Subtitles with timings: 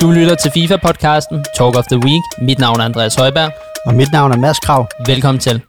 [0.00, 2.22] Du lytter til FIFA-podcasten Talk of the Week.
[2.42, 3.50] Mit navn er Andreas Højberg.
[3.86, 4.86] Og mit navn er Mads Krav.
[5.06, 5.60] Velkommen til.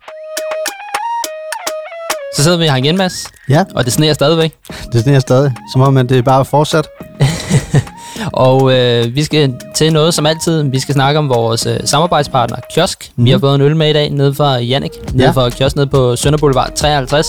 [2.35, 3.27] Så sidder vi her igen, Mads.
[3.49, 4.53] Ja, Og det sneer stadigvæk.
[4.93, 5.51] det sneer stadig.
[5.73, 6.87] Som om, at det er bare fortsat.
[8.33, 10.63] Og øh, vi skal til noget som altid.
[10.63, 13.11] Vi skal snakke om vores øh, samarbejdspartner, Kiosk.
[13.15, 13.25] Mm.
[13.25, 14.91] Vi har fået en øl med i dag, nede fra Jannik.
[15.13, 15.31] Nede Ja.
[15.31, 17.27] fra Kiosk, nede på Sønder Boulevard 53.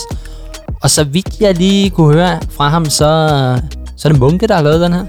[0.83, 2.97] Og så vidt jeg lige kunne høre fra ham, så,
[3.97, 5.05] så er det Munke, der har lavet den her.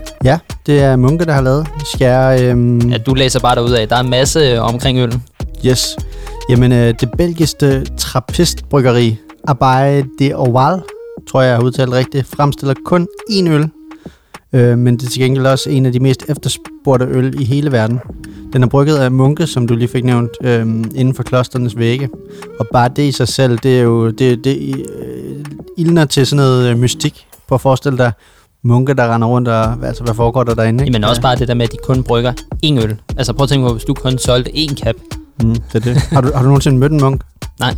[0.71, 1.67] Det er Munke, der har lavet.
[1.85, 2.43] Skal jeg...
[2.43, 3.89] Øhm, Ja, du læser bare derud af.
[3.89, 5.23] Der er en masse øh, omkring øllen.
[5.67, 5.97] Yes.
[6.51, 9.17] Jamen, øh, det belgiske trappistbryggeri
[9.49, 10.83] Abaye de Oval,
[11.31, 13.69] tror jeg, jeg har udtalt rigtigt, fremstiller kun én øl.
[14.53, 17.73] Øh, men det er til gengæld også en af de mest efterspurgte øl i hele
[17.73, 18.01] verden.
[18.53, 20.61] Den er brygget af munke, som du lige fik nævnt, øh,
[20.95, 22.09] inden for klosternes vægge.
[22.59, 25.45] Og bare det i sig selv, det er jo det, det øh,
[25.77, 27.27] ildner til sådan noget øh, mystik.
[27.49, 28.13] På at forestille dig
[28.63, 30.85] munke, der render rundt, og altså, hvad foregår der derinde?
[30.85, 30.93] ikke?
[30.93, 32.33] Men også bare det der med, at de kun brygger
[32.67, 32.97] én øl.
[33.17, 34.95] Altså prøv at tænke på, hvis du kun solgte én cap.
[35.43, 35.97] Mm, det er det.
[35.97, 37.23] Har du, har du nogensinde mødt en munk?
[37.61, 37.75] Nej.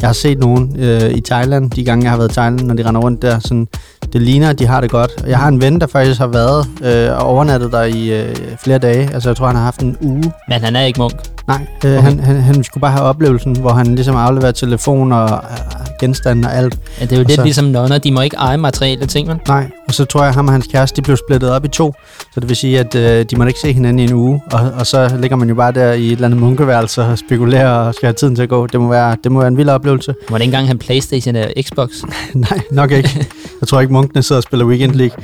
[0.00, 2.74] Jeg har set nogen øh, i Thailand, de gange jeg har været i Thailand, når
[2.74, 3.38] de render rundt der.
[3.38, 3.68] Sådan,
[4.12, 5.10] det ligner, at de har det godt.
[5.26, 8.78] Jeg har en ven, der faktisk har været øh, og overnattet der i øh, flere
[8.78, 9.10] dage.
[9.14, 10.32] Altså jeg tror, han har haft en uge.
[10.48, 11.14] Men han er ikke munk.
[11.48, 12.02] Nej, øh, okay.
[12.02, 16.48] han, han, han skulle bare have oplevelsen, hvor han ligesom afleverer telefon og øh, genstande
[16.48, 16.78] og alt.
[17.00, 17.98] Ja, det er jo Og lidt så- ligesom nonner.
[17.98, 19.36] De må ikke eje materielle ting, vel?
[19.48, 21.68] Nej, og så tror jeg, at ham og hans kæreste, de blev splittet op i
[21.68, 21.94] to.
[22.34, 24.40] Så det vil sige, at øh, de må ikke se hinanden i en uge.
[24.52, 27.70] Og, og så ligger man jo bare der i et eller andet munkeværelse og spekulerer
[27.70, 28.66] og skal have tiden til at gå.
[28.66, 30.14] Det må være, det må være en vild oplevelse.
[30.30, 31.88] Må det ikke engang have Playstation eller Xbox?
[32.34, 33.26] Nej, nok ikke.
[33.60, 35.16] Jeg tror ikke, munkene sidder og spiller Weekend League.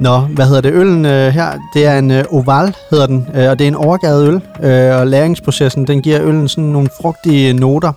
[0.00, 0.72] Nå, hvad hedder det?
[0.72, 3.74] Øllen øh, her, det er en øh, oval, hedder den, øh, og det er en
[3.74, 4.66] overgavet øl.
[4.70, 7.92] Øh, og læringsprocessen, den giver øllen sådan nogle frugtige noter.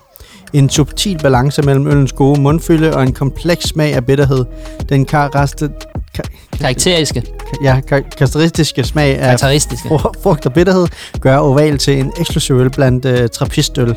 [0.54, 4.46] En subtil balance mellem øllens gode mundfylde og en kompleks smag af bitterhed.
[4.90, 5.70] Den karaste,
[6.16, 6.22] ka,
[6.60, 7.24] Karakteriske.
[7.64, 9.88] ja, ka- karakteristiske smag af Karakteristiske.
[9.90, 10.88] fru- frugt og bitterhed
[11.22, 13.96] gør oval til en eksklusiv øl blandt øh, trappistøl.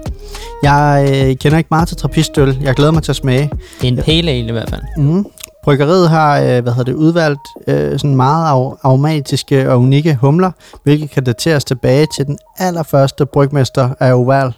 [0.62, 2.58] Jeg øh, kender ikke meget til trappistøl.
[2.62, 3.50] Jeg glæder mig til at smage.
[3.80, 4.82] Det er en pale ale i hvert fald.
[4.98, 5.26] Mm.
[5.64, 10.50] Bryggeriet har øh, hvad hedder det, udvalgt øh, sådan meget ar- aromatiske og unikke humler,
[10.84, 14.52] hvilket kan dateres tilbage til den allerførste brygmester af Oval.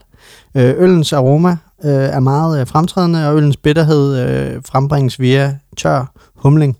[0.54, 6.12] Øh, øllens aroma øh, er meget øh, fremtrædende, og øllens bitterhed øh, frembringes via tør
[6.34, 6.76] humling.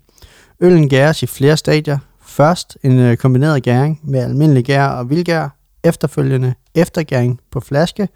[0.59, 1.97] Øllen gæres i flere stadier.
[2.25, 5.49] Først en øh, kombineret gæring med almindelig gær og vildgær,
[5.83, 8.07] efterfølgende eftergæring på flaske,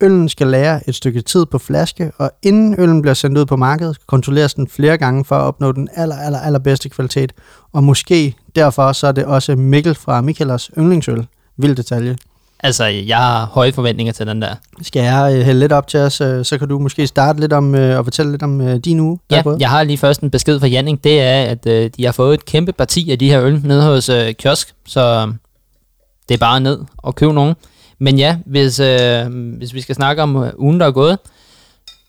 [0.00, 3.56] Øllen skal lære et stykke tid på flaske, og inden øllen bliver sendt ud på
[3.56, 7.32] markedet, kontrolleres den flere gange for at opnå den aller, aller, aller bedste kvalitet.
[7.72, 11.26] Og måske derfor så er det også Mikkel fra Mikkelers yndlingsøl.
[11.56, 12.16] Vild detalje.
[12.60, 14.54] Altså, jeg har høje forventninger til den der.
[14.82, 17.52] Skal jeg øh, hælde lidt op til os, øh, så kan du måske starte lidt
[17.52, 19.18] om øh, og fortælle lidt om din uge.
[19.30, 21.04] Ja, jeg har lige først en besked fra Janning.
[21.04, 21.64] Det er, at
[21.96, 24.74] de har fået et kæmpe parti af de her øl nede hos øh, Kiosk.
[24.86, 25.32] Så
[26.28, 27.54] det er bare ned og købe nogen.
[27.98, 29.26] Men ja, hvis, øh,
[29.58, 31.18] hvis vi skal snakke om ugen, der er gået,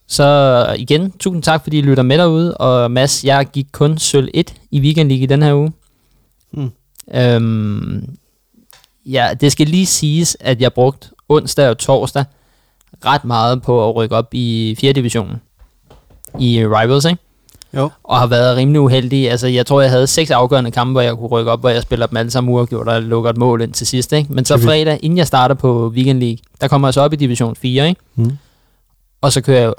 [0.07, 2.57] så igen, tusind tak, fordi I lytter med derude.
[2.57, 5.71] Og Mads, jeg gik kun sølv 1 i Weekend League i den her uge.
[6.53, 6.71] Mm.
[7.13, 8.17] Øhm,
[9.11, 12.25] ja, det skal lige siges, at jeg brugte onsdag og torsdag
[13.05, 14.93] ret meget på at rykke op i 4.
[14.93, 15.41] divisionen
[16.39, 17.21] i Rivals, ikke?
[17.73, 17.89] Jo.
[18.03, 19.31] Og har været rimelig uheldig.
[19.31, 21.81] Altså, jeg tror, jeg havde seks afgørende kampe, hvor jeg kunne rykke op, hvor jeg
[21.81, 24.33] spiller dem alle sammen uafgjort og lukker et mål ind til sidst, ikke?
[24.33, 27.15] Men så fredag, inden jeg starter på Weekend League, der kommer jeg så op i
[27.15, 28.01] division 4, ikke?
[28.15, 28.37] Mm.
[29.21, 29.73] Og så kører jeg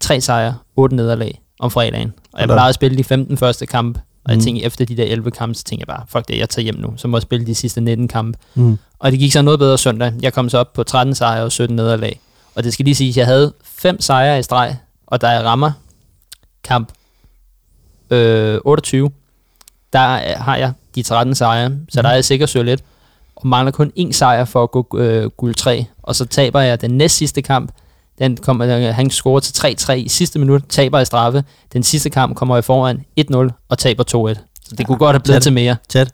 [0.00, 2.12] tre sejre, otte nederlag om fredagen.
[2.32, 4.44] Og jeg plejede at spille de 15 første kampe, og jeg Mm.
[4.44, 6.74] tænkte, efter de der 11 kampe, så tænkte jeg bare, fuck det, jeg tager hjem
[6.78, 6.94] nu.
[6.96, 8.38] Så må jeg spille de sidste 19 kampe.
[8.54, 8.78] Mm.
[8.98, 10.12] Og det gik så noget bedre søndag.
[10.22, 12.20] Jeg kom så op på 13 sejre og 17 nederlag.
[12.54, 14.76] Og det skal lige sige, at jeg havde fem sejre i streg,
[15.06, 15.72] og da jeg rammer
[16.64, 16.92] kamp
[18.10, 19.10] øh, 28,
[19.92, 19.98] der
[20.38, 22.84] har jeg de 13 sejre, så der er jeg sikkert sølv lidt,
[23.36, 26.80] og mangler kun én sejr for at gå øh, guld 3, og så taber jeg
[26.80, 27.72] den næst sidste kamp,
[28.18, 32.10] den kommer, øh, han scorer til 3-3 i sidste minut, taber i straffe, den sidste
[32.10, 34.08] kamp kommer jeg foran 1-0 og taber 2-1.
[34.14, 35.42] Så det Ja, kunne godt have blevet tæt.
[35.42, 35.76] til mere.
[35.88, 36.12] Tæt.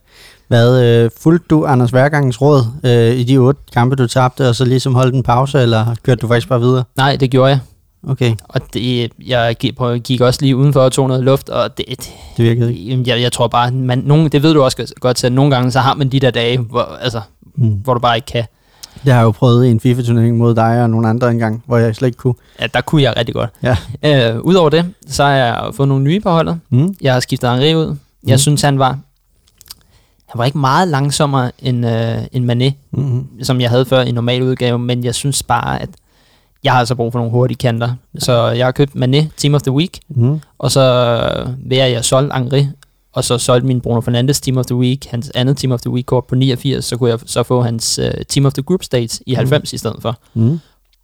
[0.48, 4.54] Hvad, øh, fulgte du Anders Værgangens råd øh, i de otte kampe, du tabte, og
[4.56, 6.84] så ligesom holdt en pause, eller kørte du faktisk bare videre?
[6.96, 7.58] Nej, det gjorde jeg.
[8.08, 9.56] Okay, Og det, jeg
[10.04, 13.32] gik, også lige udenfor og tog noget luft, og det, det det virkede jeg, jeg
[13.32, 16.08] tror bare, man, nogen, det ved du også godt at nogle gange, så har man
[16.08, 17.20] de der dage, hvor, altså,
[17.54, 17.68] Mm.
[17.68, 18.44] hvor du bare ikke kan.
[19.04, 21.76] Det har jeg jo prøvet i en FIFA-turnering mod dig og nogle andre engang, hvor
[21.76, 22.34] jeg slet ikke kunne.
[22.60, 23.50] Ja, der kunne jeg rigtig godt.
[23.62, 23.76] Ja.
[24.34, 26.60] Øh, Udover det, så har jeg fået nogle nye på holdet.
[26.70, 26.96] Mm.
[27.00, 27.96] Jeg har skiftet Henri ud.
[28.26, 28.38] Jeg Mm.
[28.38, 28.88] synes, han var,
[30.26, 33.44] han var ikke meget langsommere end, øh, end Mané, Mm-hmm.
[33.44, 35.88] som jeg havde før i normal udgave, men jeg synes bare, at
[36.64, 37.94] jeg har altså brug for nogle hurtige kanter.
[38.18, 40.40] Så jeg har købt Mané Team of the Week, Mm.
[40.58, 42.66] og så vil jeg solgt Henri
[43.12, 45.90] og så solgte min Bruno Fernandes Team of the Week, hans andet Team of the
[45.90, 48.82] Week kort på 89, så kunne jeg så få hans uh, Team of the Group
[48.82, 49.74] Stage i 90 mm.
[49.74, 50.18] i stedet for.
[50.34, 50.60] Mm.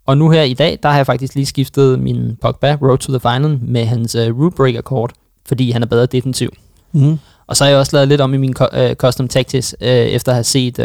[0.06, 3.18] Og nu her i dag, der har jeg faktisk lige skiftet min Pogba Road to
[3.18, 5.12] the Final med hans uh, Root Breaker kort,
[5.46, 6.50] fordi han er bedre defensiv.
[6.92, 7.18] Mm.
[7.46, 10.32] Og så har jeg også lavet lidt om i min uh, Custom Tactics, uh, efter
[10.32, 10.84] at have set, uh,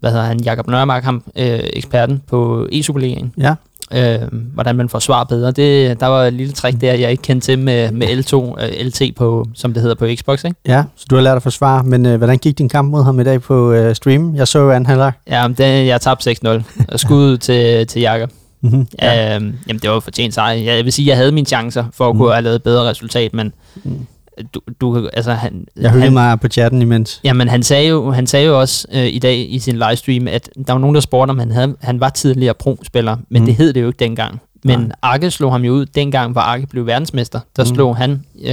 [0.00, 3.32] hvad hedder han, Jakob Nørmark, ham, uh, eksperten på e-Superligaen.
[3.38, 3.54] Ja.
[3.94, 4.18] Øh,
[4.54, 5.50] hvordan man får svar bedre.
[5.50, 8.56] Det, der var et lille trick der, jeg ikke kendte til med, med L2, uh,
[8.86, 10.44] LT, på, som det hedder på Xbox.
[10.44, 10.56] Ikke?
[10.66, 13.20] Ja, så du har lært at forsvare, men øh, hvordan gik din kamp mod ham
[13.20, 14.34] i dag på øh, stream?
[14.36, 15.12] Jeg så jo anden halvleg.
[15.30, 16.96] Ja, det, jeg tabte 6-0.
[16.96, 18.30] Skud til, til Jakob.
[18.62, 18.86] Mm-hmm.
[19.02, 19.36] Ja.
[19.36, 20.52] Øhm, jamen, det var fortjent sejr.
[20.54, 22.18] Jeg vil sige, jeg havde mine chancer for at Mm.
[22.18, 23.52] kunne have lavet et bedre resultat, men
[23.84, 24.06] Mm.
[24.54, 27.20] Du, du altså han, Jeg hyggede han, mig på chatten imens.
[27.24, 30.50] Jamen, han sagde jo, han sagde jo også øh, i dag i sin livestream, at
[30.66, 33.46] der var nogen, der spurgte, om han, havde, han var tidligere pro-spiller, men mm.
[33.46, 34.40] det hed det jo ikke dengang.
[34.64, 34.88] Men Nej.
[35.02, 37.40] Arke slog ham jo ud, dengang var Arke blev verdensmester.
[37.56, 37.74] Der Mm.
[37.74, 38.50] slog han, øh,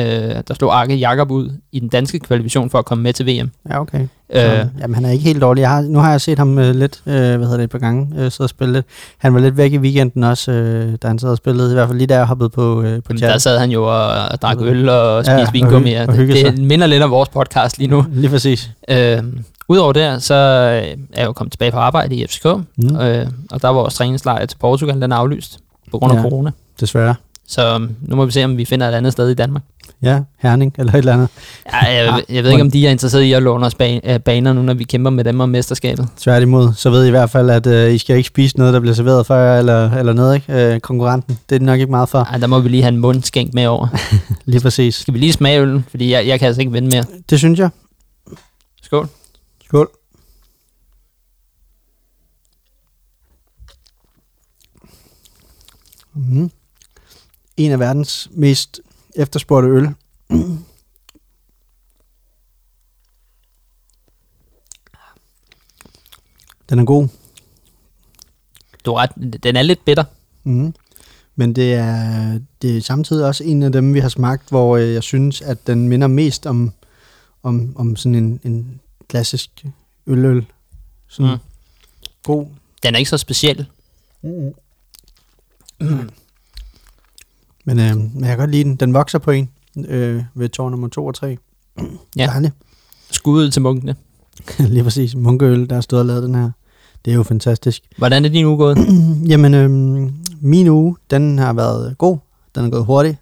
[0.47, 3.51] der slog Arke Jakob ud i den danske kvalifikation for at komme med til VM.
[3.69, 4.01] Ja, okay.
[4.01, 5.61] Øh, Så, jamen, han er ikke helt dårlig.
[5.61, 7.79] Jeg har, nu har jeg set ham øh, lidt, øh, hvad hedder det, et par
[7.79, 8.85] gange øh, sidde og spille lidt.
[9.17, 11.71] Han var lidt væk i weekenden også, øh, da han sad og spillede.
[11.71, 13.39] I hvert fald lige der jeg hoppede på, øh, på der chatten.
[13.39, 15.89] sad han jo og, og drak øl og spiste Ja, og vingummi.
[15.91, 18.05] Ja, og hygge det, det minder lidt om vores podcast lige nu.
[18.11, 18.69] Lige præcis.
[18.89, 19.23] Øh,
[19.69, 20.37] Udover der, så øh,
[21.13, 22.45] er jeg jo kommet tilbage på arbejde i FCK,
[22.77, 22.95] Mm.
[22.95, 25.59] øh, og der var vores træningslejr til Portugal, den er aflyst
[25.91, 26.21] på grund af Ja.
[26.21, 26.51] corona.
[26.79, 27.15] Desværre.
[27.49, 29.63] Så um, nu må vi se, om vi finder et andet sted i Danmark.
[30.01, 31.27] Ja, Herning eller et eller andet.
[31.73, 33.99] Ja, jeg, Ah, jeg ved ikke, om de er interesseret i at låne os ban-
[34.11, 36.07] øh, baner nu, når vi kæmper med dem om mesterskabet.
[36.17, 38.79] Tværtimod, så ved I i hvert fald, at øh, I skal ikke spise noget, der
[38.79, 40.73] bliver serveret før jer, eller, eller noget, ikke?
[40.73, 41.39] Øh, konkurrenten.
[41.49, 42.19] Det er de nok ikke meget for.
[42.19, 43.87] Ej, der må vi lige have en mundskænk med over.
[44.45, 44.95] Lige præcis.
[44.95, 45.85] Skal vi lige smage øllen?
[45.89, 47.03] Fordi jeg, jeg kan altså ikke vinde mere.
[47.29, 47.69] Det synes jeg.
[48.83, 49.07] Skål.
[49.65, 49.89] Skål.
[56.17, 56.51] Mm.
[57.57, 58.81] En af verdens mest
[59.15, 59.89] efterspurgte øl.
[66.69, 67.07] Den er god.
[68.85, 70.03] Du er ret, den er lidt bitter.
[70.43, 70.73] Mm.
[71.35, 74.93] Men det er, det er samtidig også en af dem, vi har smagt, hvor øh,
[74.93, 76.73] jeg synes, at den minder mest om,
[77.43, 79.65] om, om sådan en, en klassisk
[80.05, 80.45] øløl.
[81.07, 81.31] Sådan.
[81.31, 81.37] Mm.
[82.23, 82.47] god.
[82.83, 83.65] Den er ikke så speciel.
[84.21, 84.53] Mm.
[87.65, 88.75] Men, øh, men jeg kan godt lide den.
[88.75, 89.49] Den vokser på en
[89.87, 91.37] øh, ved tår nummer 2 og 3.
[92.17, 92.25] Ja.
[92.25, 92.53] Dejligt.
[93.11, 93.95] Skud ud til munkene.
[94.59, 95.15] Lige præcis.
[95.15, 96.51] Munkeøl, der har stået og lavet den her.
[97.05, 97.83] Det er jo fantastisk.
[97.97, 98.77] Hvordan er din uge gået?
[99.31, 102.17] Jamen, øhm, min uge, den har været god.
[102.55, 103.17] Den er gået hurtigt.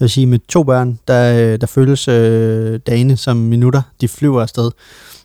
[0.00, 3.82] Jeg vil sige, med to børn, der, øh, der føles øh, dagene som minutter.
[4.00, 4.70] De flyver afsted.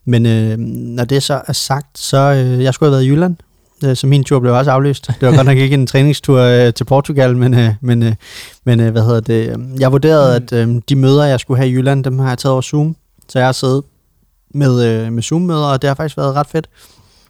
[0.06, 3.36] Men øh, når det så er sagt, så øh, jeg skulle have været i Jylland.
[3.84, 5.08] Øh, så min tur blev også aflyst.
[5.08, 8.14] Det var godt nok ikke en træningstur øh, til Portugal, men, øh, men, øh,
[8.66, 9.50] men øh, hvad hedder det?
[9.50, 12.38] øh, Jeg vurderede, at øh, de møder, jeg skulle have i Jylland, dem har jeg
[12.38, 12.96] taget over Zoom.
[13.30, 13.84] Så jeg har siddet
[14.54, 16.68] med, øh, med Zoom-møder, og det har faktisk været ret fedt.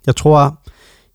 [0.06, 0.58] Jeg tror,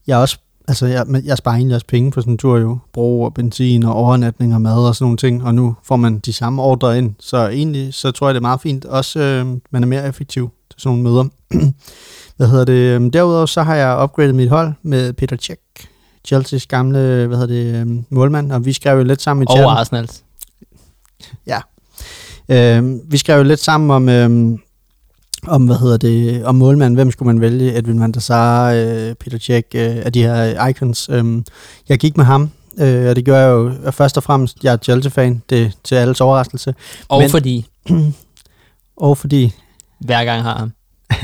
[0.06, 0.38] jeg også
[0.69, 2.78] Altså, jeg, men jeg sparer egentlig også penge på sådan en tur jo.
[2.93, 5.44] Brug og benzin og overnatning og mad og sådan nogle ting.
[5.44, 7.14] Og nu får man de samme ordre ind.
[7.20, 8.85] Så egentlig, så tror jeg, det er meget fint.
[8.85, 11.25] Også, øh, man er mere effektiv til sådan nogle møder.
[12.37, 12.73] hvad hedder det?
[12.73, 15.61] øhm, Derudover så har jeg upgradet mit hold med Peter Cech.
[16.29, 18.53] Chelsea's gamle, hvad hedder det, øh, målmand.
[18.53, 19.65] Og vi skrev jo lidt sammen i chatten.
[19.65, 20.23] Over Arsenals.
[22.49, 24.59] Øh, vi skrev jo lidt sammen om, øh,
[25.47, 26.95] om hvad hedder det, om målmanden.
[26.95, 27.79] Hvem skulle man vælge?
[27.79, 31.09] Edwin van der Sar, øh, Peter Cech, øh, af de her icons.
[31.09, 31.43] Øh,
[31.88, 34.64] jeg gik med ham, øh, og det gør jeg jo først og fremmest.
[34.64, 36.75] Jeg er Chelsea-fan, det til alles overraskelse.
[37.09, 37.67] Og Men, fordi
[38.97, 39.55] Og fordi,
[40.04, 40.73] hver gang har ham.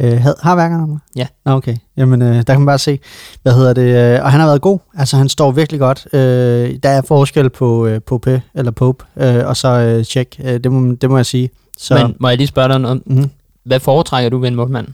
[0.00, 1.00] øh, had, har værkerne ham?
[1.16, 1.26] Ja.
[1.44, 1.76] Nå, okay.
[1.96, 2.98] Jamen, øh, der kan man bare se,
[3.42, 4.78] hvad hedder det, øh, og han har været god.
[4.94, 6.06] Altså, han står virkelig godt.
[6.12, 10.40] Øh, der er forskel på øh, Pope, eller Pope, øh, og så øh, Cech.
[10.44, 11.50] Øh, det, må, det må jeg sige.
[11.78, 13.30] Så, Men må jeg lige spørge dig om, mm.
[13.64, 14.88] hvad foretrækker du ved en målmand?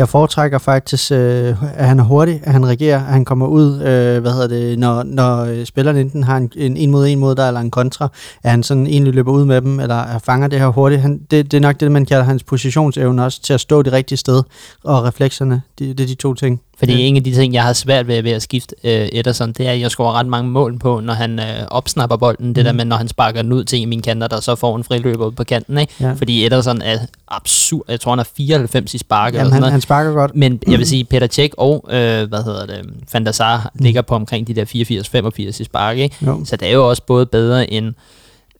[0.00, 3.74] Jeg foretrækker faktisk, øh, at han er hurtig, at han reagerer, at han kommer ud,
[3.74, 7.18] øh, hvad hedder det, når, når øh, spilleren enten har en, en en mod en
[7.18, 8.08] mod dig, eller en kontra,
[8.42, 11.00] at han sådan egentlig løber ud med dem, eller fanger det her hurtigt.
[11.00, 13.92] Han, det, det er nok det, man kalder hans positionsevne også, til at stå det
[13.92, 14.42] rigtige sted,
[14.84, 16.60] og reflekserne, det, det er de to ting.
[16.80, 16.98] Fordi ja.
[16.98, 19.72] en af de ting, jeg har svært ved, ved at skifte øh, Ederson, det er,
[19.72, 22.46] at jeg scorer ret mange mål på, når han øh, opsnapper bolden.
[22.46, 22.54] Mm.
[22.54, 22.76] Det der Mhm.
[22.76, 24.84] med, når han sparker den ud til en af mine kanter, der så får en
[24.84, 25.78] friløber ud på kanten.
[25.78, 25.92] Ikke?
[26.00, 26.12] Ja.
[26.12, 27.82] Fordi Ederson er absurd.
[27.88, 29.28] Jeg tror, han er 94 i spark.
[29.32, 30.36] eller Jamen, sådan han, han sparker godt.
[30.36, 32.80] Men jeg vil sige, Peter Cech og, øh, hvad hedder det,
[33.12, 36.16] Van der Sar ligger på omkring de der 84-85 i spark, ikke?
[36.26, 36.40] Jo.
[36.44, 37.94] Så det er jo også både bedre end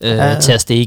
[0.03, 0.37] øh, Ja,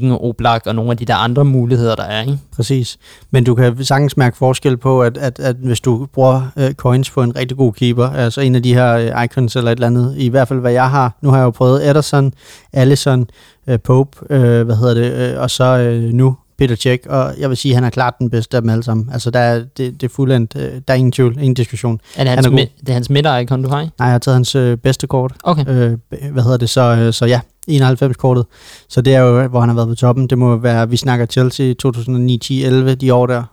[0.03, 0.15] ja.
[0.19, 2.37] Oblak og nogle af de der andre muligheder, der er, ikke?
[2.55, 2.97] Præcis.
[3.31, 7.09] Men du kan sagtens mærke forskel på, at, at, at hvis du bruger øh, coins
[7.09, 9.87] på en rigtig god keeper, altså en af de her øh, icons eller et eller
[9.87, 12.33] andet, i hvert fald hvad jeg har, nu har jeg jo prøvet Ederson,
[12.73, 13.27] Allison,
[13.67, 17.49] øh, Pope, øh, hvad hedder det, øh, og så øh, nu Peter Cech, og jeg
[17.49, 19.09] vil sige, at han er klart den bedste af dem alle sammen.
[19.13, 20.55] Altså, der er, det, det er fuldendt.
[20.55, 21.99] Øh, der er ingen tvivl, ingen diskussion.
[22.15, 22.59] Er det Han hans, er god.
[22.59, 23.77] mi- det er hans midter-icon, du har?
[23.77, 25.33] Nej, jeg har taget hans øh, bedste kort.
[25.43, 25.65] Okay.
[25.67, 25.97] Øh,
[26.31, 26.81] hvad hedder det så?
[26.81, 27.39] Øh, så ja,
[27.71, 28.45] 91-kortet.
[28.89, 30.27] Så det er jo, hvor han har været på toppen.
[30.27, 33.43] Det må være, vi snakker Chelsea 2009, 10, 11, de år der.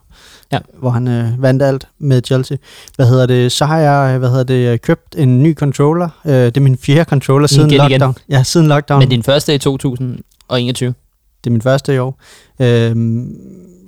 [0.52, 0.58] Ja.
[0.78, 2.56] Hvor han øh, vandt alt med Chelsea.
[2.96, 3.52] Hvad hedder det?
[3.52, 6.08] Så har jeg, hvad hedder det, købt en ny controller.
[6.26, 7.90] Øh, det er min fjerde controller siden Igen, igen.
[7.90, 8.14] lockdown.
[8.28, 8.98] Ja, siden lockdown.
[8.98, 10.94] Men din første i 2021.
[11.44, 12.20] Det er min første i år.
[12.60, 13.36] Øhm,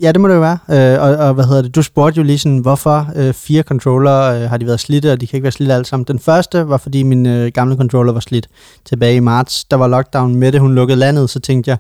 [0.03, 0.59] ja, det må det jo være.
[0.95, 1.75] Øh, og, og hvad hedder det?
[1.75, 5.21] Du spurgte jo lige sådan, hvorfor øh, fire controller øh, har de været slidte, og
[5.21, 6.05] de kan ikke være slidte alle sammen.
[6.09, 8.49] Den første var, fordi min øh, gamle controller var slidt
[8.85, 9.65] tilbage i marts.
[9.65, 11.79] Der var lockdown med det, hun lukkede landet, så tænkte jeg,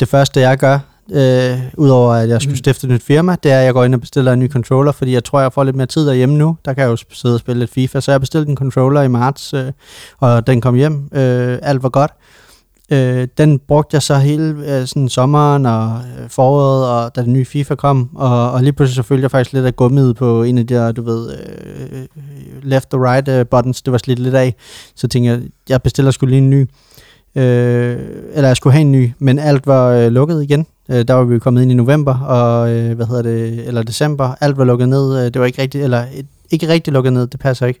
[0.00, 0.78] det første jeg gør,
[1.12, 2.56] øh, udover at jeg skulle Mm.
[2.56, 4.92] stifte et nyt firma, det er, at jeg går ind og bestiller en ny controller,
[4.92, 6.56] fordi jeg tror, jeg får lidt mere tid derhjemme nu.
[6.64, 9.08] Der kan jeg jo sidde og spille lidt FIFA, så jeg bestilte en controller i
[9.08, 9.72] marts, øh,
[10.18, 11.08] og den kom hjem.
[11.14, 12.10] Øh, alt var godt.
[12.92, 17.32] Øh, den brugte jeg så hele øh, sådan sommeren og øh, foråret, og da den
[17.32, 20.42] nye FIFA kom, og, og lige pludselig så følte jeg faktisk lidt af gummiet på
[20.42, 22.06] en af de der, du ved, øh,
[22.62, 24.54] left og right øh, buttons, det var slidt lidt af.
[24.94, 26.68] Så tænkte jeg, jeg bestiller skulle lige en ny.
[27.34, 27.98] Øh,
[28.32, 30.66] eller jeg skulle have en ny, men alt var øh, lukket igen.
[30.88, 34.34] Øh, der var vi kommet ind i november, og øh, hvad hedder det, eller december,
[34.40, 35.18] alt var lukket ned.
[35.18, 37.80] Øh, det var ikke rigtigt, eller et, ikke rigtig lukket ned, det passer ikke.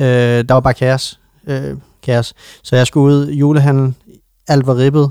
[0.00, 0.06] Øh,
[0.48, 1.20] der var bare kaos.
[1.46, 2.34] Øh, kaos.
[2.62, 3.94] Så jeg skulle ud julehandel,
[4.48, 5.10] Alvar ribbet.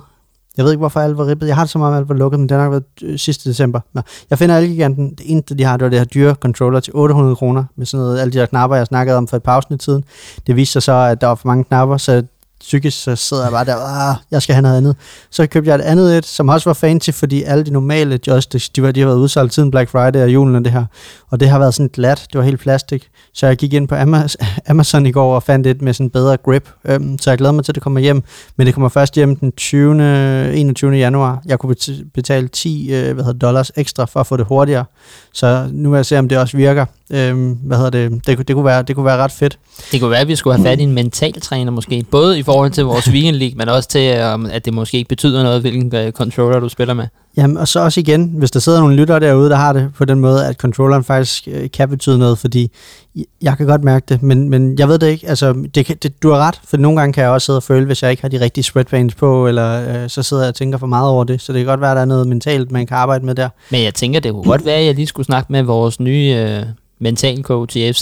[0.58, 1.48] Jeg ved ikke, hvorfor Alvar ribbet.
[1.48, 3.50] Jeg har det så meget med Alvar lukket, men det har nok været øh, sidste
[3.50, 3.80] december.
[3.94, 4.02] Nå.
[4.30, 5.10] Jeg finder Elgiganten.
[5.10, 7.64] Det eneste, de har, det var det her dyre controller til 800 kroner.
[7.76, 10.04] Med sådan noget, alle de der knapper, jeg snakkede om for et par afsnit siden.
[10.48, 12.24] Det viste sig så, at der var for mange knapper, så
[12.66, 14.96] psykisk så sidder jeg bare der, ah, jeg skal have noget andet.
[15.30, 18.72] Så købte jeg et andet et, som også var fancy, fordi alle de normale Justice,
[18.76, 20.86] de, var, de har været udsolgt siden Black Friday og julen og det her.
[21.30, 23.10] Og det har været sådan glat, det var helt plastik.
[23.34, 23.96] Så jeg gik ind på
[24.70, 26.70] Amazon i går og fandt et med sådan bedre grip.
[26.86, 28.24] Øhm, så jeg glæder mig til, at det kommer hjem.
[28.58, 30.54] Men det kommer først hjem den 20.
[30.54, 30.92] 21.
[30.92, 31.42] januar.
[31.46, 31.76] Jeg kunne
[32.14, 34.86] betale 10 øh, hvad hedder, dollars ekstra for at få det hurtigere.
[35.34, 36.86] Så nu vil jeg se, om det også virker.
[37.12, 38.12] Øhm, hvad hedder det?
[38.28, 39.58] Det, kunne- det, kunne være, det kunne være ret fedt.
[39.92, 42.06] Det kunne være, at vi skulle have fat i en mentaltræner måske.
[42.12, 45.08] Både i forhold til vores weekend league, men også til, um, at det måske ikke
[45.08, 47.06] betyder noget, hvilken uh, controller du spiller med.
[47.38, 50.06] Jamen, og så også igen, hvis der sidder nogle lyttere derude, der har det på
[50.06, 52.72] den måde, at controlleren faktisk øh, kan betyde noget, fordi
[53.42, 55.30] jeg kan godt mærke det, men, men jeg ved det ikke.
[55.30, 57.64] Altså, det, kan- det, du har ret, for nogle gange kan jeg også sidde og
[57.64, 60.56] føle, hvis jeg ikke har de rigtige sweatpants på, eller øh, så sidder jeg og
[60.56, 62.72] tænker for meget over det, så det kan godt være, at der er noget mentalt,
[62.72, 63.50] man kan arbejde med der.
[63.72, 66.64] Men jeg tænker, det kunne godt være, at jeg lige skulle snakke med vores nye
[67.00, 68.02] uh, mentalcoach i FC.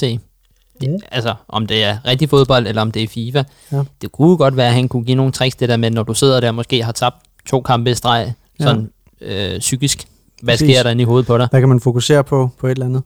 [0.82, 0.98] Det, Mm.
[1.12, 3.44] Altså, om det er rigtig fodbold, eller om det er FIFA.
[3.72, 3.84] Ja.
[4.02, 6.14] Det kunne godt være, at han kunne give nogle tricks, det der med, når du
[6.14, 7.16] sidder der og måske har tabt
[7.50, 8.64] to kampe i streg, Ja.
[8.66, 8.90] sådan
[9.22, 10.08] øh, psykisk.
[10.44, 10.68] Hvad Præcis.
[10.76, 11.48] sker der inde i hovedet på dig?
[11.52, 13.04] Hvad kan man fokusere på, på et eller andet?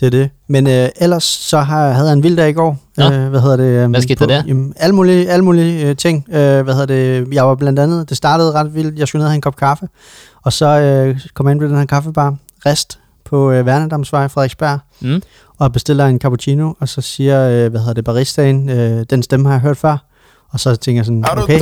[0.00, 0.30] Det er det.
[0.48, 2.78] Men øh, ellers så har, havde jeg en vild dag i går.
[2.96, 3.04] Nå.
[3.12, 3.64] Øh, hvad hedder det?
[3.64, 4.42] øhm, Hvad skete på, der?
[4.46, 6.24] Jamen, alle mulige, alle mulige øh, ting.
[6.28, 7.34] Øh, hvad hedder det?
[7.34, 8.98] Jeg var blandt andet, det startede ret vildt.
[8.98, 9.88] Jeg skulle ned og have en kop kaffe.
[10.42, 14.78] Og så øh, kom jeg ind på den her kaffebar, Rest, på øh, Værnedamsvej, Frederiksberg.
[15.00, 15.22] Mm.
[15.58, 19.46] Og bestiller en cappuccino, og så siger, øh, hvad hedder det, baristaen, øh, den stemme
[19.48, 19.96] har jeg hørt før.
[20.50, 21.60] Og så tænker jeg sådan, okay,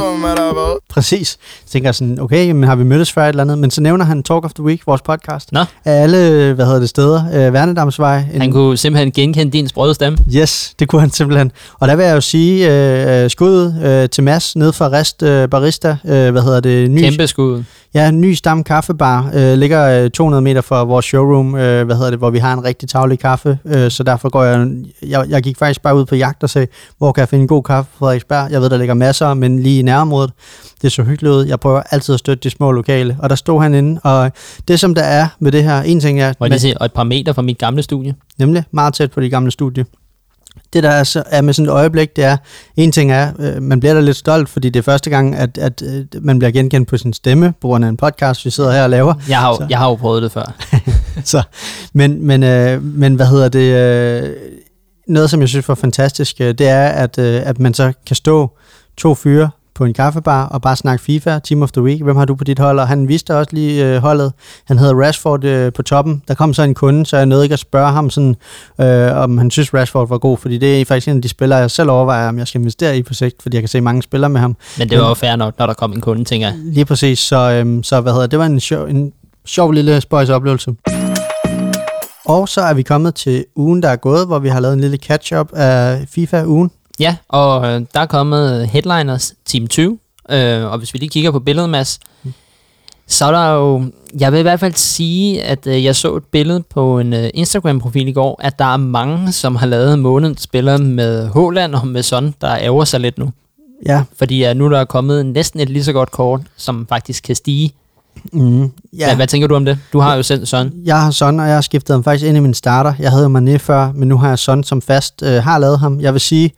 [0.88, 1.28] præcis.
[1.28, 1.38] Så
[1.72, 3.58] tænker jeg sådan, okay, men har vi mødtes før et eller andet?
[3.58, 5.52] Men så nævner han Talk of the Week, vores podcast.
[5.52, 5.60] Nå.
[5.84, 7.46] Af alle, hvad hedder det, steder.
[7.46, 8.24] Øh, Værnedamsvej.
[8.34, 10.18] En, Han kunne simpelthen genkende din sprøde stemme.
[10.34, 11.52] Yes, det kunne han simpelthen.
[11.80, 12.72] Og der vil jeg jo sige,
[13.22, 15.96] øh, skud øh, til Mads ned fra Rest øh, Barista.
[16.04, 16.90] Øh, hvad hedder det?
[16.90, 17.64] Ny, Kæmpe skud.
[17.94, 19.30] Ja, ny Stam Kaffebar.
[19.34, 22.52] Øh, ligger øh, 200 meter fra vores showroom, øh, hvad hedder det, hvor vi har
[22.52, 23.58] en rigtig tavlig kaffe.
[23.64, 24.68] Øh, så derfor går jeg,
[25.02, 25.26] jeg...
[25.28, 27.62] Jeg gik faktisk bare ud på jagt og sagde, hvor kan jeg finde en god
[27.62, 28.50] kaffe på Frederiksberg?
[28.50, 30.32] Jeg ved, der ligger masser, men lige i nærområdet.
[30.82, 31.46] Det er så hyggeligt ud.
[31.46, 33.16] Jeg prøver altid at støtte de små lokale.
[33.18, 34.00] Og der stod han inde.
[34.04, 34.32] Og
[34.68, 36.34] det, som der er med det her, en ting er...
[36.40, 38.14] Må jeg lige se, og et par meter fra mit gamle studie.
[38.38, 39.84] Nemlig meget tæt på de gamle studie.
[40.72, 42.36] Det, der er, så, er med sådan et øjeblik, det er,
[42.76, 45.58] en ting er, øh, man bliver da lidt stolt, fordi det er første gang, at,
[45.58, 48.72] at øh, man bliver genkendt på sin stemme, på grund af en podcast, vi sidder
[48.72, 49.14] her og laver.
[49.28, 49.66] Jeg har, jo, Så.
[49.70, 50.54] jeg har jo prøvet det før.
[51.24, 51.42] så,
[51.92, 53.74] men, men, øh, men hvad hedder det?
[54.24, 54.30] Øh,
[55.08, 58.16] noget, som jeg synes var fantastisk, øh, det er, at, øh, at man så kan
[58.16, 58.50] stå
[58.96, 62.02] to fyre på en kaffebar og bare snakke FIFA, Team of the Week.
[62.02, 62.78] Hvem har du på dit hold?
[62.78, 64.32] Og han viste også lige øh, holdet.
[64.64, 66.22] Han hedder Rashford øh, på toppen.
[66.28, 68.36] Der kom så en kunde, så jeg nåede ikke at spørge ham, sådan,
[68.80, 71.58] øh, om han synes, Rashford var god, fordi det er faktisk en af de spillere,
[71.58, 74.02] jeg selv overvejer, om jeg skal investere i på sigt, fordi jeg kan se mange
[74.02, 74.56] spillere med ham.
[74.78, 76.56] Men det var jo fair nok, når der kom en kunde, tænker jeg.
[76.58, 79.12] Lige præcis, så, øhm, så hvad hedder det, det var en sjov, en
[79.44, 80.74] sjov lille spøjs oplevelse.
[82.24, 84.80] Og så er vi kommet til ugen, der er gået, hvor vi har lavet en
[84.80, 86.70] lille catch-up af FIFA-ugen.
[87.00, 89.98] Ja, og øh, der er kommet headliners Team 20,
[90.30, 92.00] øh, og hvis vi lige kigger på billedet, Mads,
[93.06, 93.84] så er der jo,
[94.20, 97.30] jeg vil i hvert fald sige, at øh, jeg så et billede på en øh,
[97.34, 101.86] Instagram-profil i går, at der er mange, som har lavet månedens spiller med Håland og
[101.86, 103.30] med Son, der ærger sig lidt nu.
[103.86, 107.24] Ja, Fordi uh, nu er der kommet næsten et lige så godt kort, som faktisk
[107.24, 107.72] kan stige
[108.32, 109.06] Mm, Ja.
[109.06, 109.78] Hvad, hvad tænker du om det?
[109.92, 110.72] Du har jo selv Son.
[110.84, 112.92] jeg har Son, og jeg har skiftet ham faktisk ind i min starter.
[112.98, 115.22] Jeg havde jo Mané før, men nu har jeg Son som fast.
[115.22, 116.00] Øh, har lavet ham.
[116.00, 116.52] Jeg vil sige,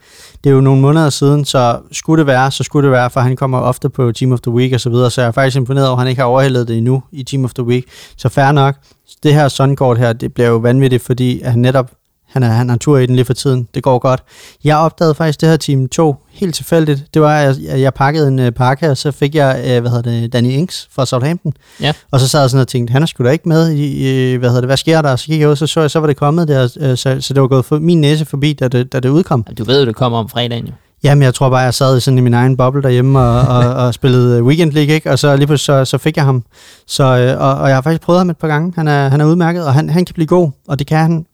[0.45, 3.21] det er jo nogle måneder siden, så skulle det være, så skulle det være, for
[3.21, 5.57] han kommer ofte på Team of the Week og så videre, så jeg er faktisk
[5.57, 7.85] imponeret over, at han ikke har overhældet det endnu i Team of the Week.
[8.17, 8.75] Så fair nok.
[9.23, 11.91] Det her Son-kort her, det bliver jo vanvittigt, fordi han netop
[12.27, 13.69] han er, han har tur i den lige for tiden.
[13.75, 14.23] Det går godt.
[14.65, 17.05] Jeg opdagede faktisk det her team 2 helt tilfældigt.
[17.15, 19.91] Det var, at jeg, jeg pakkede en uh, pakke, og så fik jeg, uh, hvad
[19.91, 21.53] hedder det, Danny Ings fra Southampton.
[21.81, 21.93] Ja.
[22.11, 24.49] Og så sad jeg sådan og tænkte, han er sgu da ikke med i, hvad
[24.49, 25.13] hedder det, hvad sker der?
[25.13, 27.17] Og så gik jeg ud, så så jeg, så var det kommet der, uh, så,
[27.21, 29.43] så det var gået for, min næse forbi, da det, da det udkom.
[29.59, 30.73] Du ved jo, det kommer om fredagen jo.
[31.03, 33.95] Jamen, jeg tror bare, jeg sad sådan i min egen boble derhjemme og, og, og
[33.95, 35.11] spillede Weekend League, ikke?
[35.11, 36.45] Og så lige pludselig så, så fik jeg ham.
[36.87, 38.73] Så, øh, og, og jeg har faktisk prøvet ham et par gange.
[38.77, 41.27] Han er, han er udmærket, og han, han kan blive god, og det kan han.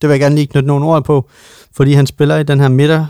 [0.00, 1.28] Det vil jeg gerne lige knytte nogle ord på,
[1.76, 3.06] fordi han spiller i den her midter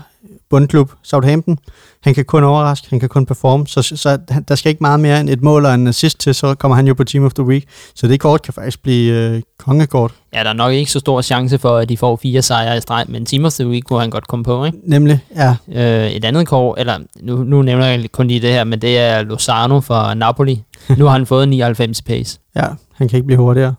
[0.51, 1.57] bundklub Southampton.
[2.03, 4.17] Han kan kun overraske, han kan kun performe, så, så
[4.47, 6.87] der skal ikke meget mere end et mål og en assist til, så kommer han
[6.87, 7.65] jo på Team of the Week.
[7.95, 10.11] Så det kort kan faktisk blive øh, kongekort.
[10.33, 12.81] Ja, der er nok ikke så stor chance for, at de får fire sejre i
[12.81, 14.77] streg, men Team of the Week kunne han godt komme på, ikke?
[14.83, 15.55] Nemlig, ja.
[15.71, 18.99] Øh, et andet kort, eller nu, nu nævner jeg kun lige det her, men det
[18.99, 20.63] er Lozano fra Napoli.
[20.97, 22.39] Nu har han fået 99 pace.
[22.55, 23.75] Ja, han kan ikke blive hurtigere.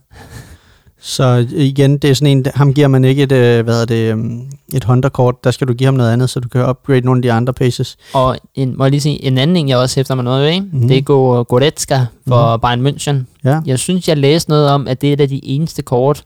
[1.04, 4.12] Så igen, det er sådan en, ham giver man ikke et, øh, hvad er det,
[4.12, 7.18] um, et Honda-kort, der skal du give ham noget andet, så du kan upgrade nogle
[7.18, 7.96] af de andre paces.
[8.14, 10.60] Og en, må jeg lige sige, en anden en, jeg også hæfter mig noget ved,
[10.60, 10.68] Mhm.
[10.72, 10.88] mm-hmm.
[10.88, 12.60] det er Go- Goretzka for mm-hmm.
[12.82, 13.24] Bayern München.
[13.44, 16.24] Ja, Jeg synes, jeg læste noget om, at det er et af de eneste kort,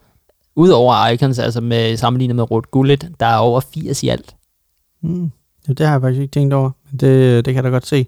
[0.57, 4.35] udover Icons, altså med, sammenlignet med Rot Gullit, der er over 80 i alt.
[5.03, 5.31] mm.
[5.69, 7.87] ja, det har jeg faktisk ikke tænkt over, men det, det kan jeg da godt
[7.87, 8.07] se.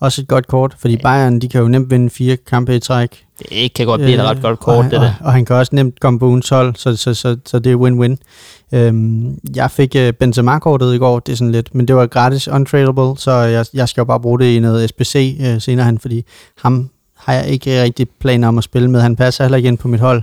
[0.00, 3.24] Også et godt kort, fordi Bayern, de kan jo nemt vinde fire kampe i træk.
[3.50, 5.06] Det kan godt blive et Øh, ret godt og, kort, han- det der.
[5.20, 7.72] Og, og han kan også nemt komme på ugens hold, så, så, så, så det
[7.72, 8.16] er win-win.
[8.78, 12.48] Øhm, jeg fik uh, Benzema-kortet i går, det er sådan lidt, men det var gratis,
[12.48, 15.98] untradable, så jeg, jeg skal jo bare bruge det i noget SBC uh, senere hen,
[15.98, 16.24] fordi
[16.62, 19.00] ham har jeg ikke rigtig planer om at spille med.
[19.00, 20.22] Han passer heller ikke ind på mit hold.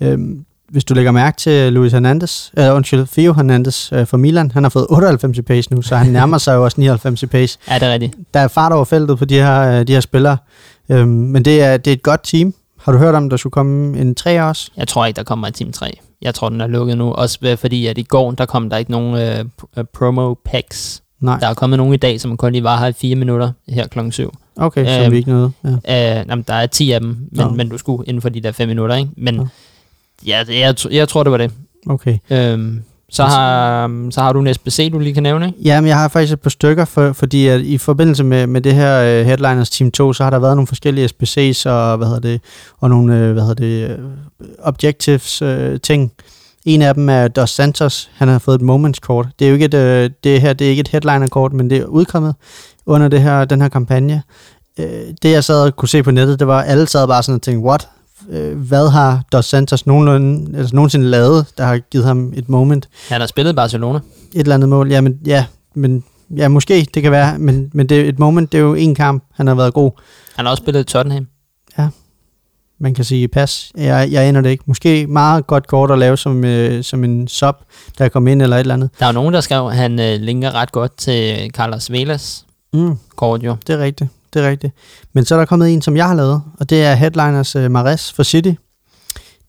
[0.00, 4.50] Øhm, hvis du lægger mærke til Luis Hernandez, øh, undskyld, Theo Hernandez øh, for Milan,
[4.50, 7.26] han har fået 98 i pace nu, så han nærmer sig jo også 99 i
[7.26, 8.14] pace Ja, det er rigtigt.
[8.34, 10.36] der er fart over feltet på de her, øh, de her spillere.
[10.88, 12.54] Øhm, men det er, det er et godt team.
[12.80, 14.70] Har du hørt om, der skulle komme en 3 også?
[14.76, 15.98] Jeg tror ikke, der kommer et Team 3.
[16.22, 17.12] Jeg tror, den er lukket nu.
[17.12, 19.44] Også øh, fordi, at i går, der kom der ikke nogen øh,
[19.76, 21.02] øh, promo packs.
[21.20, 21.38] Nej.
[21.40, 23.86] Der er kommet nogen i dag, som kun lige var her i fire minutter her
[23.88, 24.32] klokken 7.
[24.56, 25.52] Okay, så er Øhm, vi ikke noget.
[25.64, 26.20] Ja.
[26.20, 28.52] Uh, jamen, der er 10 af dem, men, men du skulle inden for de der
[28.52, 29.10] 5 minutter, ikke?
[29.16, 29.48] Men
[30.26, 31.50] ja, jeg, tr- jeg tror, det var det.
[31.86, 32.18] Okay.
[32.30, 35.58] Øhm, så, har, så har du en SBC, du lige kan nævne, ikke?
[35.62, 38.74] Jamen, jeg har faktisk et par stykker, for, fordi at i forbindelse med, med det
[38.74, 42.20] her uh, Headliners Team 2, så har der været nogle forskellige SBC's og, hvad hedder
[42.20, 42.40] det,
[42.78, 43.98] og nogle, uh, hvad hedder det,
[44.40, 46.12] uh, objectives uh, ting.
[46.64, 48.10] En af dem er Dos Santos.
[48.14, 49.26] Han har fået et moments-kort.
[49.38, 51.78] Det er jo ikke et, uh, det her, det er ikke et headliner-kort, men det
[51.78, 52.34] er udkommet
[52.86, 54.22] under det her, den her kampagne.
[54.78, 54.84] Uh,
[55.22, 57.34] det jeg sad og kunne se på nettet, det var, at alle sad bare sådan
[57.34, 57.88] og tænkte, what?
[58.28, 62.88] Uh, hvad har Dos Santos nogenlunde, altså nogensinde lavet, der har givet ham et moment?
[63.08, 63.98] Han har spillet Barcelona.
[63.98, 64.90] et eller andet mål.
[64.90, 66.04] Ja, men, ja, men
[66.36, 69.24] ja, måske, det kan være, men, men det, et moment, det er jo en kamp,
[69.34, 69.90] han har været god.
[70.36, 71.26] Han har også spillet i Tottenham.
[72.78, 74.64] Man kan sige, pas, jeg, jeg ender det ikke.
[74.66, 77.54] Måske meget godt kort at lave som, øh, som en sub,
[77.98, 78.90] der kommer ind eller et eller andet.
[78.98, 82.96] Der er nogen, der skrev, at han øh, linker ret godt til Carlos Velas Mm,
[83.16, 83.56] kort jo.
[83.66, 84.72] det er rigtigt, det er rigtigt.
[85.12, 87.70] Men så er der kommet en, som jeg har lavet, og det er Headliners øh,
[87.70, 88.52] Mares for City.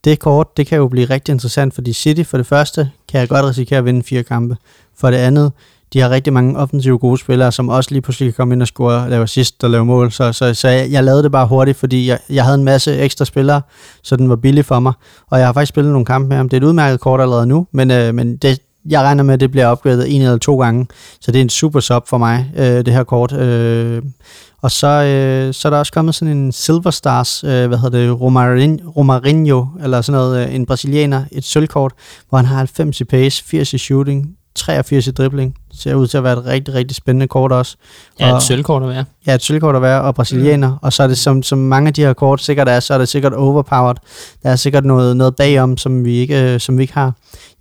[0.04, 3.30] Det kort, det kan jo blive rigtig interessant, fordi City for det første kan jeg
[3.30, 4.58] godt risikere at vinde fire kampe.
[4.98, 5.52] For det andet,
[5.94, 8.68] de har rigtig mange offensive gode spillere, som også lige pludselig kan komme ind og
[8.68, 10.12] score, lave assist og lave mål.
[10.12, 12.98] Så, så, så jeg, jeg lavede det bare hurtigt, fordi jeg, jeg havde en masse
[12.98, 13.62] ekstra spillere,
[14.04, 14.94] så den var billig for mig.
[15.28, 16.50] Og jeg har faktisk spillet nogle kampe med ham.
[16.50, 19.40] Det er et udmærket kort allerede nu, men, øh, men det, jeg regner med, at
[19.40, 20.88] det bliver opgraderet en eller to gange.
[21.22, 23.34] Så det er en super sub for mig, øh, det her kort.
[23.34, 24.02] Øh,
[24.62, 28.00] og så, øh, så er der også kommet sådan en Silver Stars, øh, hvad hedder
[28.00, 31.94] det, Romarin, Romarinho, eller sådan noget, øh, en brasilianer, et sølvkort,
[32.30, 35.56] hvor han har 90 i pace, 80 i shooting, 83 i dribling.
[35.74, 37.76] Ser ud til at være et rigtig, rigtig spændende kort også.
[38.20, 39.06] Ja, Og- et sølvkort at være.
[39.28, 40.70] Ja, et sølvkort at være, og brasilianer.
[40.70, 40.78] Mm.
[40.82, 42.98] Og så er det, som, som mange af de her kort sikkert er, så er
[42.98, 43.96] det sikkert overpowered.
[44.44, 47.14] Der er sikkert noget, noget bagom, som vi, ikke, øh, som vi ikke har.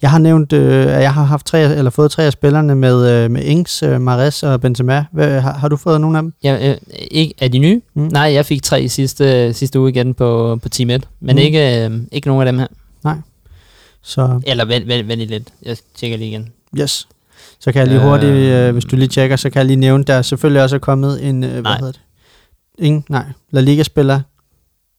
[0.02, 3.10] Jeg har nævnt, øh, at jeg har haft tre, eller fået tre af spillerne med,
[3.10, 5.04] øh, med Ings, øh, Mares og Benzema.
[5.12, 6.32] Hvad, har, har du fået nogle af dem?
[6.44, 6.76] Ja, øh,
[7.10, 7.80] ikke, er de nye?
[7.94, 8.02] Mm.
[8.12, 11.40] Nej, jeg fik tre sidste, sidste uge igen på, på Team 1, men Mm.
[11.42, 12.66] ikke, øh, ikke nogen af dem her.
[14.02, 15.48] Så Eller vent, vent, vent lidt.
[15.62, 16.48] Jeg tjekker lige igen.
[16.80, 17.08] Yes.
[17.60, 18.72] Så kan jeg lige hurtigt, øh, Øh.
[18.72, 21.44] hvis du lige tjekker, så kan jeg lige nævne, der selvfølgelig også er kommet en,
[21.44, 22.00] øh, hvad hedder det?
[22.78, 23.24] Ingen, nej.
[23.50, 24.20] La Liga-spiller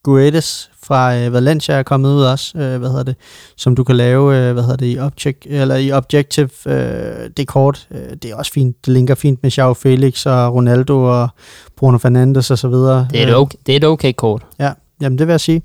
[0.04, 3.16] Guedes fra øh, Valencia er kommet ud også, øh, hvad hedder det,
[3.58, 6.50] som du kan lave, øh, hvad hedder det, i, object, eller i Objective.
[6.66, 8.86] Øh, det kort, øh, det er også fint.
[8.86, 11.30] Det linker fint med Joao Felix og Ronaldo og
[11.78, 13.08] Bruno Fernandes og så videre.
[13.12, 14.42] Det er et okay, det er et okay kort.
[14.60, 15.62] Ja, jamen det vil jeg sige.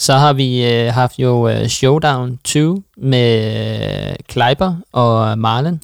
[0.00, 5.80] Så har vi øh, haft jo øh, Showdown 2 med øh, Kleiber og Marlen.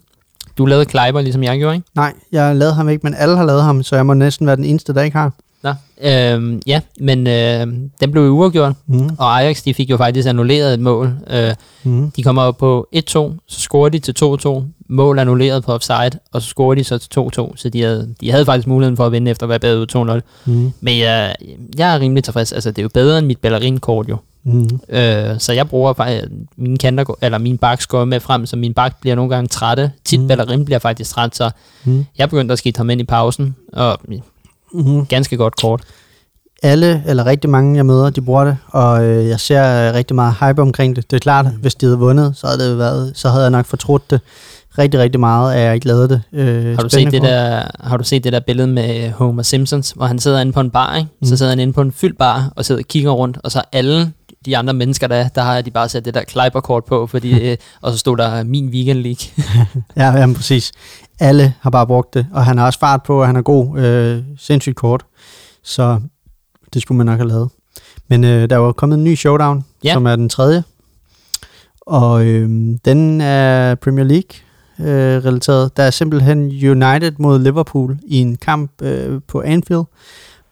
[0.58, 1.88] Du lavede Kleiber, ligesom jeg gjorde, ikke?
[1.94, 4.56] Nej, jeg lavede ham ikke, men alle har lavet ham, så jeg må næsten være
[4.56, 5.32] den eneste, der ikke har.
[5.66, 7.66] Nå, øh, ja, men øh,
[8.00, 9.10] den blev jo uafgjort, Mm.
[9.18, 11.14] og Ajax de fik jo faktisk annulleret et mål.
[11.30, 12.10] Øh, Mm.
[12.10, 13.00] de kommer jo på 1-2,
[13.46, 17.08] så scorer de til 2-2, mål annulleret på offside, og så scorer de så til
[17.20, 19.86] 2-2, så de havde, de havde faktisk muligheden for at vinde efter at være bagud
[19.86, 20.50] 2-0.
[20.52, 20.72] Mm.
[20.80, 21.34] Men jeg,
[21.78, 24.16] jeg er rimelig tilfreds, altså det er jo bedre end mit Bellerin-kort jo.
[24.44, 24.68] Mm.
[24.88, 26.24] Øh, så jeg bruger faktisk
[26.56, 29.90] mine kanter, eller min baks går med frem, så min bak bliver nogle gange trætte.
[30.04, 30.28] Tit Mm.
[30.28, 31.50] Bellerin bliver faktisk træt, så
[31.84, 32.04] Mm.
[32.18, 33.98] jeg begyndte at skifte ham ind i pausen, og
[34.72, 35.06] Mm.
[35.06, 35.82] ganske godt kort.
[36.62, 40.14] alle, eller rigtig mange, jeg møder, de bruger det, og øh, jeg ser øh, rigtig
[40.14, 41.10] meget hype omkring det.
[41.10, 43.66] Det er klart, hvis de havde vundet, så havde, det været, så havde jeg nok
[43.66, 44.20] fortrudt det
[44.78, 46.22] rigtig, rigtig meget, at jeg ikke lavede det.
[46.32, 49.90] Øh, Har du, set det der, har du set det der billede med Homer Simpsons,
[49.90, 51.08] hvor han sidder inde på en bar, ikke?
[51.20, 51.26] Mm.
[51.26, 53.62] Så sidder han inde på en fyldt bar, og sidder og kigger rundt, og så
[53.72, 54.12] alle
[54.46, 57.40] de andre mennesker, der er, der har de bare sat det der Kleiber-kort på, fordi,
[57.50, 59.44] øh, og så stod der min weekend league.
[59.96, 60.72] Ja, jamen, præcis.
[61.20, 63.78] Alle har bare brugt det, og han har også fart på, og han er god,
[63.78, 65.04] øh, sindssygt kort.
[65.64, 66.00] Så
[66.74, 67.48] det skulle man nok have lavet.
[68.08, 69.92] Men øh, der var kommet en ny showdown, Ja.
[69.92, 70.64] som er den tredje.
[71.80, 72.48] Og øh,
[72.84, 74.30] den er Premier League
[74.80, 75.76] øh, relateret.
[75.76, 79.84] Der er simpelthen United mod Liverpool i en kamp øh, på Anfield,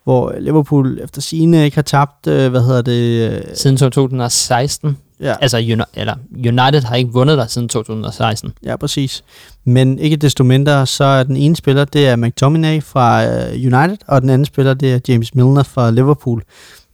[0.04, 3.30] hvor Liverpool efter sine ikke har tabt, øh, hvad hedder det?
[3.32, 4.96] Øh, Siden 2016.
[5.20, 8.52] ja, Altså, eller United har ikke vundet der siden 2016.
[8.64, 9.24] Ja, præcis.
[9.64, 13.96] Men ikke desto mindre, så er den ene spiller, det er McTominay fra øh, United,
[14.06, 16.42] og den anden spiller, det er James Milner fra Liverpool.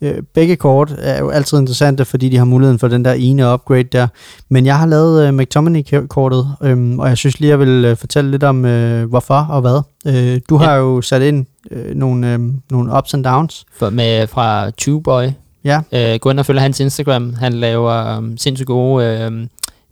[0.02, 3.52] Øh, begge kort er jo altid interessante, fordi de har muligheden for den der ene
[3.52, 4.06] upgrade der.
[4.48, 8.30] Men jeg har lavet øh, McTominay-kortet, øhm, og jeg synes lige, jeg vil øh, fortælle
[8.30, 9.80] lidt om, øh, hvorfor og hvad.
[10.06, 10.64] Øh, du Ja.
[10.64, 13.64] har jo sat ind øh, nogle, øh, nogle ups and downs.
[13.78, 15.24] For, med, fra Tubeboy.
[15.64, 17.35] Ja, Øh, gå ind og følge hans Instagram.
[17.35, 19.46] Han laver um, sindssygt gode øh,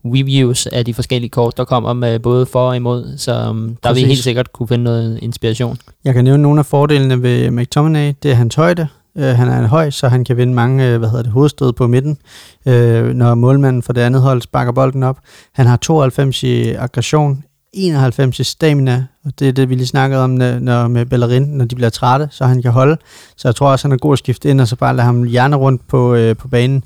[0.05, 3.19] reviews af de forskellige kort, der kommer med både for og imod.
[3.19, 4.03] Så um, der vil.
[4.03, 5.79] I helt sikkert kunne finde noget inspiration.
[6.05, 8.13] Jeg kan nævne nogle af fordelene ved McTominay.
[8.23, 8.89] Det er hans højde.
[9.15, 11.87] Uh, han er høj, så han kan vinde mange uh, hvad hedder det, hovedstød på
[11.87, 12.19] midten,
[12.67, 12.73] uh,
[13.07, 15.19] når målmanden for det andet hold sparker bolden op.
[15.53, 20.25] Han har 92 i aggression, 91 i stamina, og det er det, vi lige snakkede
[20.25, 22.97] om når, når med Bellerin, når de bliver trætte, så han kan holde.
[23.37, 25.23] Så jeg tror også, han er god at skifte ind, og så bare lade ham
[25.23, 26.85] hjerne rundt på, øh, på banen.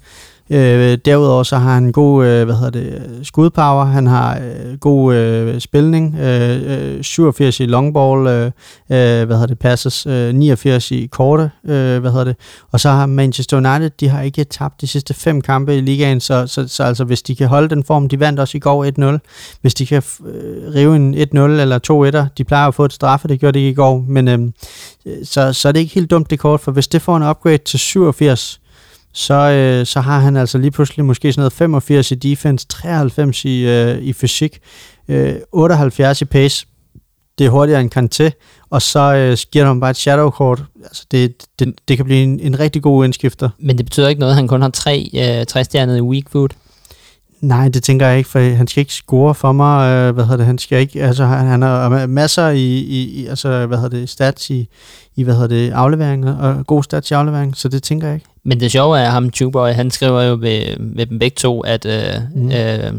[0.53, 5.15] Øh, derudover så har han god øh, hvad hedder det, skudpower, han har øh, god
[5.15, 10.91] øh, spilning, øh, øh, 87 i longball, øh, øh, hvad hedder det, passes, øh, 89
[10.91, 12.37] i korte, øh, hvad hedder det,
[12.73, 16.21] og så har Manchester United, de har ikke tabt de sidste fem kampe i ligaen,
[16.21, 19.15] så, så, så altså hvis de kan holde den form, de vandt også i går
[19.15, 22.93] 1-0, hvis de kan øh, rive en 1-0 eller 2-1'er, de plejer at få et
[22.93, 24.49] straffe, det gjorde de ikke i går, men øh,
[25.25, 27.59] så, så er det ikke helt dumt det kort, for hvis det får en upgrade
[27.59, 28.62] til 87,
[29.13, 33.45] så, øh, så har han altså lige pludselig måske sådan noget 85 i defense, 93
[33.45, 34.59] i, øh, i fysik,
[35.09, 36.67] øh, 78 i pace.
[37.39, 38.31] Det er hurtigere end Kanté,
[38.71, 40.63] og så øh, giver han bare et shadow-kort.
[40.83, 43.51] Altså det, det, det kan blive en, en rigtig god indskifter.
[43.59, 46.25] Men det betyder ikke noget, at han kun har tre, øh, tre stjerner i weak
[46.31, 46.49] food.
[47.41, 49.91] Nej, det tænker jeg ikke, for han skal ikke score for mig.
[49.91, 50.47] Øh, hvad hedder det?
[50.47, 54.09] Han skal ikke, altså han, han har masser i, i, i altså hvad hedder det,
[54.09, 54.69] stats i,
[55.17, 58.32] i hvad hedder det, afleveringer, og god stats i aflevering, så det tænker jeg ikke.
[58.45, 61.61] Men det sjove er, at ham Tubeboy, han skriver jo ved, ved dem begge to,
[61.61, 62.51] at øh, Mm.
[62.53, 62.93] øh,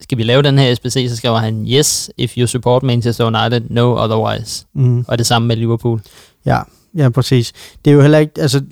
[0.00, 3.60] skal vi lave den her SBC, så skriver han, yes, if you support Manchester United,
[3.70, 4.66] no otherwise.
[4.74, 5.04] Mm.
[5.08, 6.00] Og det samme med Liverpool.
[6.46, 6.58] Ja,
[6.96, 7.52] ja, præcis.
[7.84, 8.62] Det er jo heller ikke, altså,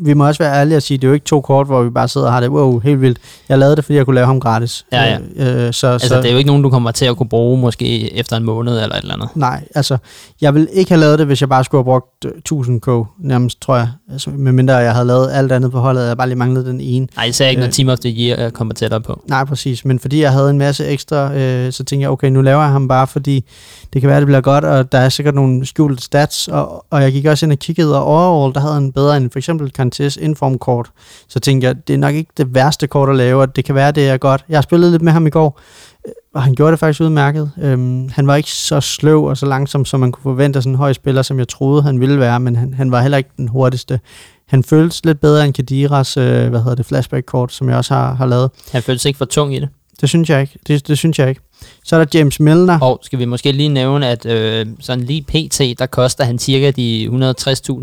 [0.00, 1.90] vi må også være ærlige og sige, det er jo ikke to kort, hvor vi
[1.90, 3.18] bare sidder og har det, wow, helt vildt.
[3.48, 4.86] Jeg lavede det, fordi jeg kunne lave ham gratis.
[4.92, 5.18] Ja, ja.
[5.36, 7.28] Øh, øh, så, Altså, så, det er jo ikke nogen, du kommer til at kunne
[7.28, 9.28] bruge måske efter en måned eller et eller andet.
[9.34, 9.98] Nej, altså,
[10.40, 13.62] jeg vil ikke have lavet det, hvis jeg bare skulle have brugt øh, 1000k, nærmest,
[13.62, 13.88] tror jeg.
[14.12, 17.06] Altså, medmindre jeg havde lavet alt andet på holdet, jeg bare lige manglede den ene.
[17.16, 17.72] Nej, især ikke, når Øh.
[17.72, 19.22] Team of the Year kommer tættere på.
[19.28, 19.84] Nej, præcis.
[19.84, 22.70] Men fordi jeg havde en masse ekstra, øh, så tænkte jeg, okay, nu laver jeg
[22.70, 23.44] ham bare, fordi
[23.92, 27.02] det kan være, det bliver godt, og der er sikkert nogle skjulte stats, og, og
[27.02, 29.70] jeg gik også ind og kiggede, og overall, der havde han bedre end for eksempel
[29.90, 30.90] Kantés informkort.
[31.28, 33.74] Så tænkte jeg, det er nok ikke det værste kort at lave, og det kan
[33.74, 34.44] være, det er godt.
[34.48, 35.60] Jeg har spillet lidt med ham i går,
[36.06, 37.50] øh, og han gjorde det faktisk udmærket.
[37.62, 40.72] Øhm, han var ikke så sløv og så langsom, som man kunne forvente af sådan
[40.72, 43.30] en høj spiller, som jeg troede, han ville være, men han, han var heller ikke
[43.36, 44.00] den hurtigste.
[44.48, 48.14] Han føltes lidt bedre end Kadiras, øh, hvad hedder det, flashback-kort, som jeg også har,
[48.14, 48.50] har lavet.
[48.72, 49.68] Han følte sig ikke for tung i det.
[50.00, 50.58] Det synes jeg ikke.
[50.66, 51.40] Det, det synes jeg ikke.
[51.84, 52.80] Så er der James Milner.
[52.80, 56.70] Og skal vi måske lige nævne, at øh, sådan lige pt, der koster han cirka
[56.70, 57.06] de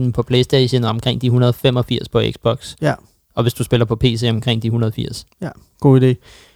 [0.05, 2.73] 160.000 på Playstation og omkring de 185 på Xbox.
[2.81, 2.93] Ja.
[3.35, 5.25] Og hvis du spiller på PC omkring de 180.
[5.79, 6.13] God idé.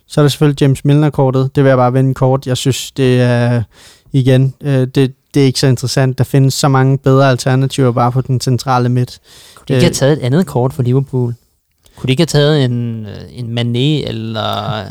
[0.08, 1.56] Så er der selvfølgelig James Milner-kortet.
[1.56, 2.48] Det vil jeg bare vende kort.
[2.48, 3.64] Jeg synes, det er,
[4.12, 6.18] igen, øh, det, det er ikke så interessant.
[6.18, 9.20] Der findes så mange bedre alternativer bare på den centrale midt.
[9.56, 9.84] Kunne de ikke Øh.
[9.84, 11.34] have taget et andet kort for Liverpool?
[11.98, 14.82] Kunne de ikke have taget en, øh, en Mané eller...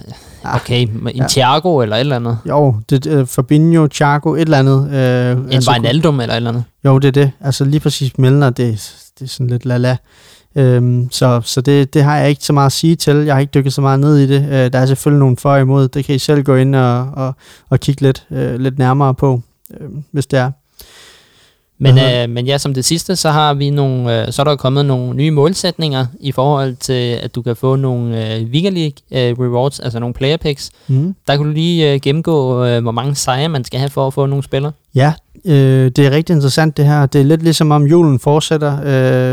[0.55, 1.27] Okay, en Ah, ja.
[1.29, 2.39] Thiago eller et eller andet?
[2.49, 4.91] Jo, det, øh, Fabinho, Thiago, et eller andet.
[4.93, 6.65] Øh, En altså, Wijnaldum eller et eller andet?
[6.85, 7.31] Jo, det er det.
[7.41, 9.97] Altså lige præcis Milner, det, det er sådan lidt lala.
[10.57, 13.17] Øhm, så så det, det har jeg ikke så meget at sige til.
[13.17, 14.43] Jeg har ikke dykket så meget ned i det.
[14.45, 15.89] Øh, der er selvfølgelig nogle for og imod.
[15.89, 17.35] Det kan I selv gå ind og, og,
[17.71, 19.41] og kigge lidt, øh, lidt nærmere på,
[19.81, 20.51] øh, hvis det er.
[21.83, 22.23] Men, Aha.
[22.23, 24.87] øh, men ja, som det sidste, så har vi nogle, øh, så er der kommet
[24.87, 29.81] nogle nye målsætninger i forhold til, at du kan få nogle øh, League øh, rewards,
[29.81, 30.71] altså nogle player picks.
[30.89, 31.15] Mm.
[31.27, 34.15] Der kan du lige øh, gennemgå, øh, hvor mange sejre man skal have for at
[34.15, 34.73] få nogle spillere.
[34.95, 35.13] Ja,
[35.45, 37.07] øh, det er rigtig interessant det her.
[37.07, 38.79] Det er lidt ligesom om julen fortsætter,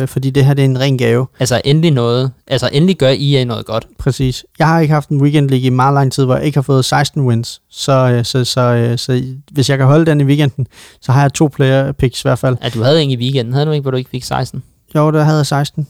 [0.02, 1.28] øh, fordi det her det er en ren gave.
[1.40, 3.88] Altså endelig noget, altså endelig gør EA noget godt.
[3.98, 4.46] Præcis.
[4.60, 6.86] Jeg har ikke haft en weekend i meget lang tid, hvor jeg ikke har fået
[6.86, 7.62] 16 wins.
[7.70, 10.68] Så, øh, så, så, øh, så hvis jeg kan holde den i weekenden,
[11.02, 12.58] så har jeg to player picks i hvert fald.
[12.62, 14.64] At du havde en i weekenden, havde du ikke, hvor du ikke fik 16?
[14.96, 15.88] Jo, der havde jeg 16.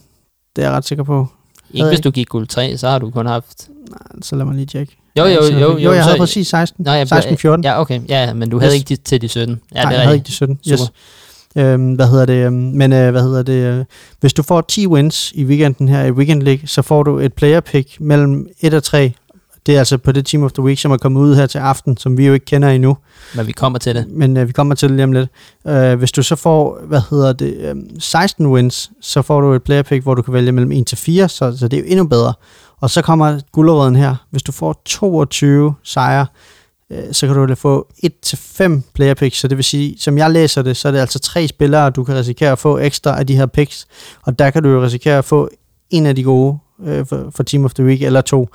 [0.56, 1.26] Det er jeg ret sikker på.
[1.70, 3.68] Ikke Havde hvis du gik guld 3, så har du kun haft...
[4.22, 4.96] Så lad mig lige tjekke.
[5.18, 5.78] Jo, jo, Altså, jo, jo.
[5.78, 6.84] jo jeg så, havde præcis 16.
[6.84, 7.60] Nå, jeg, 16-14.
[7.64, 8.00] Ja, okay.
[8.08, 8.78] Ja, men du havde Yes.
[8.80, 9.60] ikke de, til de 17.
[9.74, 10.58] Ja, Nej, det jeg havde ikke de 17.
[10.64, 10.72] Super.
[10.82, 10.92] Yes.
[11.56, 12.34] Øhm, hvad hedder det?
[12.46, 13.52] øhm, Men øh, hvad hedder det?
[13.78, 13.84] Øh,
[14.20, 17.32] hvis du får 10 wins i weekenden her i Weekend League, så får du et
[17.32, 19.12] player pick mellem 1 og 3.
[19.66, 21.58] Det er altså på det Team of the Week, som er kommet ud her til
[21.58, 22.96] aften, som vi jo ikke kender endnu.
[23.36, 24.04] Men vi kommer til det.
[24.10, 25.28] Men øh, vi kommer til det lige om lidt.
[25.68, 29.62] Øh, hvis du så får, hvad hedder det, øh, 16 wins, så får du et
[29.62, 31.86] player pick, hvor du kan vælge mellem 1 til 4, så, så det er jo
[31.88, 32.32] endnu bedre.
[32.80, 34.26] Og så kommer guldråden her.
[34.30, 36.26] Hvis du får 22 sejre,
[36.90, 39.38] øh, så kan du få 1 til 5 player picks.
[39.38, 42.04] Så det vil sige, som jeg læser det, så er det altså tre spillere, du
[42.04, 43.86] kan risikere at få ekstra af de her picks.
[44.22, 45.48] Og der kan du jo risikere at få
[45.90, 48.48] en af de gode øh, for, for Team of the Week, eller to.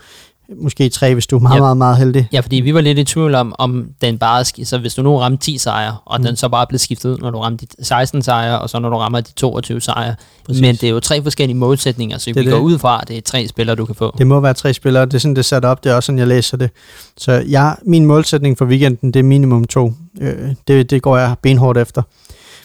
[0.62, 1.60] Måske tre, hvis du er meget, Ja.
[1.60, 2.28] meget, meget heldig.
[2.34, 4.46] Ja, fordi vi var lidt i tvivl om, om den bare...
[4.46, 6.26] Så hvis du nu ramte 10 sejre, og Mm.
[6.26, 8.90] den så bare blev skiftet ud, når du ramte de 16 sejre, og så når
[8.90, 10.16] du rammer de 22 sejre.
[10.46, 10.62] Præcis.
[10.62, 12.64] Men det er jo tre forskellige målsætninger, så Det vi er går det.
[12.66, 14.16] ud fra, at det er tre spillere, du kan få.
[14.18, 15.06] Det må være tre spillere.
[15.06, 15.84] Det er sådan, det er sat op.
[15.84, 16.70] Det er også sådan, jeg læser det.
[17.18, 19.94] Så jeg, min målsætning for weekenden, det er minimum to.
[20.22, 22.02] Øh, det, det går jeg benhårdt efter.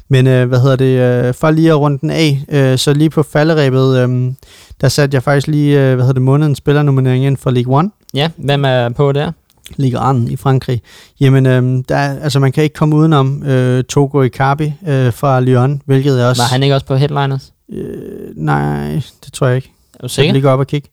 [0.08, 1.24] Men øh, hvad hedder det?
[1.28, 4.32] Øh, for lige at runde den af, øh, så lige på falderæbet, øh,
[4.80, 7.90] der satte jeg faktisk lige, øh, hvad hedder det, månedens spillernominering ind for League One.
[8.14, 9.32] Ja, hvem er på der?
[9.76, 10.82] Ligue 1 i Frankrig.
[11.20, 15.40] Jamen, øh, der, er- altså man kan ikke komme udenom øh, Togo Icardi øh, fra
[15.40, 16.42] Lyon, hvilket er også...
[16.42, 17.52] Var han ikke også på headliners?
[17.72, 17.92] Øh,
[18.36, 19.68] nej, det tror jeg ikke.
[19.68, 20.32] Er du Jeg kan sikker?
[20.32, 20.88] lige gå op og kigge.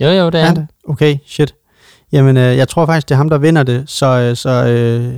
[0.00, 0.56] Jo, jo, det er Er han.
[0.56, 0.66] det?
[0.88, 1.54] Okay, shit.
[2.12, 5.14] Jamen, øh, jeg tror faktisk, det er ham, der vinder det, så, øh, så øh,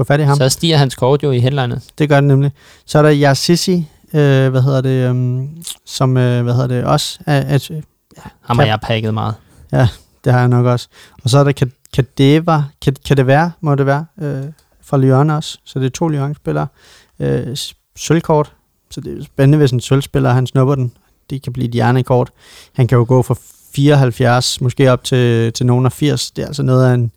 [0.00, 0.36] få fat i ham.
[0.36, 0.48] Så.
[0.48, 1.86] Stiger hans kort jo i headliners.
[1.98, 2.52] Det gør det nemlig.
[2.86, 5.42] Så er der Yassisi, øh, hvad hedder det, øh,
[5.86, 7.70] som, øh, hvad hedder det, også er, at,
[8.40, 9.34] Ham har jeg pakket meget.
[10.24, 10.88] det har jeg nok også.
[11.24, 14.44] Og så er der Ka- Kadeva, kan, kan det være, må det være, øh,
[14.82, 15.58] fra Lyon også.
[15.64, 16.66] Så det er to Lyon-spillere.
[17.20, 17.56] Øh,
[17.96, 18.52] sølvkort,
[18.90, 20.92] så det er spændende, hvis en sølvspiller, han snupper den.
[21.30, 22.30] Det kan blive et hjernekort.
[22.72, 23.34] Han kan jo gå fra
[23.74, 26.30] 74, måske op til, til nogen af 80.
[26.30, 27.12] Det er altså noget af en,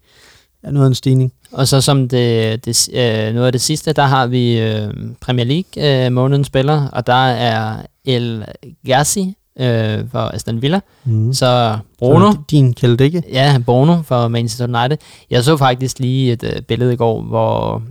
[0.63, 1.33] er noget af en stigning.
[1.51, 5.45] Og så som det, det, øh, noget af det sidste, der har vi øh, Premier
[5.45, 8.45] League øh, månedens spiller, og der er El
[8.85, 10.79] Gassi øh, for Aston Villa.
[11.05, 11.33] Mm.
[11.33, 13.23] Så Bruno, Så Din kælde ikke?
[13.31, 14.97] ja, Bruno for Manchester United.
[15.29, 17.81] Jeg så faktisk lige et øh, billede i går, hvor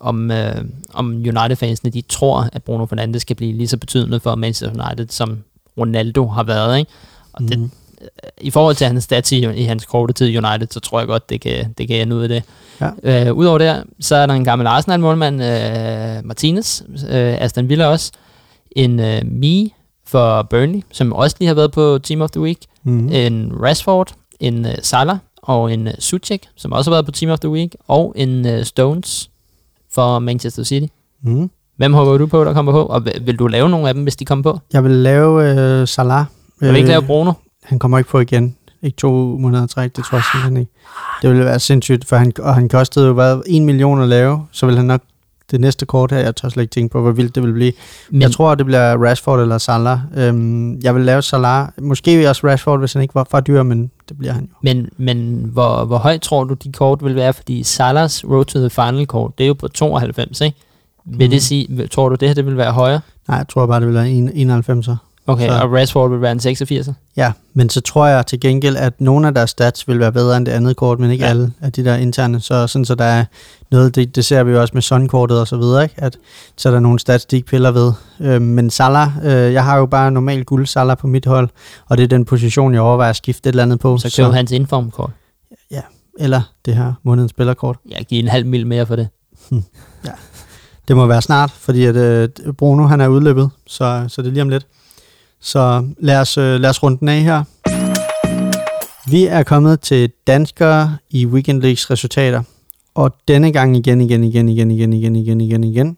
[0.00, 0.54] om, øh,
[0.94, 5.06] om United-fansene, de tror, at Bruno Fernandes skal blive lige så betydende for Manchester United,
[5.08, 5.38] som
[5.78, 6.90] Ronaldo har været, ikke?
[7.32, 7.70] Og det, Mm.
[8.40, 11.06] I forhold til hans stats i, i hans korte tid i United, så tror jeg
[11.08, 12.42] godt, det kan, det kan ende ud af det.
[12.80, 13.26] Ja.
[13.28, 18.12] Øh, Udover der, så er der en gammel Arsenal-målmand, øh, Martinez, øh, Aston Villa også,
[18.76, 19.74] en øh, Mi
[20.06, 23.08] for Burnley, som også lige har været på Team of the Week, Mm.
[23.12, 27.32] en Rashford, en øh, Salah og en øh, Suchek, som også har været på Team
[27.32, 29.30] of the Week, og en øh, Stones
[29.94, 30.86] for Manchester City.
[31.22, 31.50] Mm.
[31.76, 32.82] Hvem håber du på, der kommer på?
[32.86, 34.58] Og vil, vil du lave nogle af dem, hvis de kommer på?
[34.72, 36.24] Jeg vil lave øh, Salah.
[36.60, 37.32] Jeg vil ikke lave Bruno.
[37.70, 38.56] Han kommer ikke på igen.
[38.82, 40.72] Ikke to måneder træk, det tror jeg simpelthen ikke.
[41.22, 44.46] Det ville være sindssygt, for han, og han kostede jo hvad, 1 million at lave,
[44.52, 45.00] så vil han nok
[45.50, 47.72] det næste kort her, jeg tør slet ikke tænke på, hvor vildt det vil blive.
[48.10, 49.98] Men, jeg tror, det bliver Rashford eller Salah.
[50.16, 51.68] Øhm, jeg vil lave Salah.
[51.82, 54.54] Måske også Rashford, hvis han ikke var for dyr, men det bliver han jo.
[54.62, 57.32] men, men hvor, hvor højt tror du, de kort vil være?
[57.32, 60.58] Fordi Salahs Road to the Final kort, det er jo på 92, ikke?
[61.04, 61.30] Vil Mm.
[61.30, 63.00] det sige, tror du, det her det vil være højere?
[63.28, 64.96] Nej, jeg tror bare, det vil være en- 91'er.
[65.26, 66.88] Okay, Så- og Rashford vil være en 86.
[67.16, 70.36] Ja, men så tror jeg til gengæld, at nogle af deres stats vil være bedre
[70.36, 71.26] end det andet kort, men ikke Ja.
[71.26, 71.30] ja.
[71.30, 72.40] alle af de der interne.
[72.40, 73.24] Så sådan så der er
[73.70, 75.94] noget, det, det ser vi jo også med Sun-kortet og så videre, ikke?
[75.98, 76.16] At,
[76.56, 77.92] så er der nogle stats, de ikke piller ved.
[78.20, 81.48] Øh, men Salah, øh, jeg har jo bare normal guld Salah på mit hold,
[81.88, 83.98] og det er den position, jeg overvejer at skifte et eller andet på.
[83.98, 85.10] Så køb hans informkort.
[86.18, 87.76] Eller det her månedens spillerkort.
[87.90, 89.08] Jeg giver en halv mil mere for det.
[90.88, 92.28] Det må være snart, fordi at, øh,
[92.58, 94.66] Bruno han er udløbet, så, så det er lige om lidt.
[95.40, 97.44] Så lad os, øh, lad os runde den af her.
[99.10, 102.42] Vi er kommet til danskere i Weekend Leagues resultater.
[102.94, 105.96] Og denne gang igen, igen, igen, igen, igen, igen, igen, igen, igen.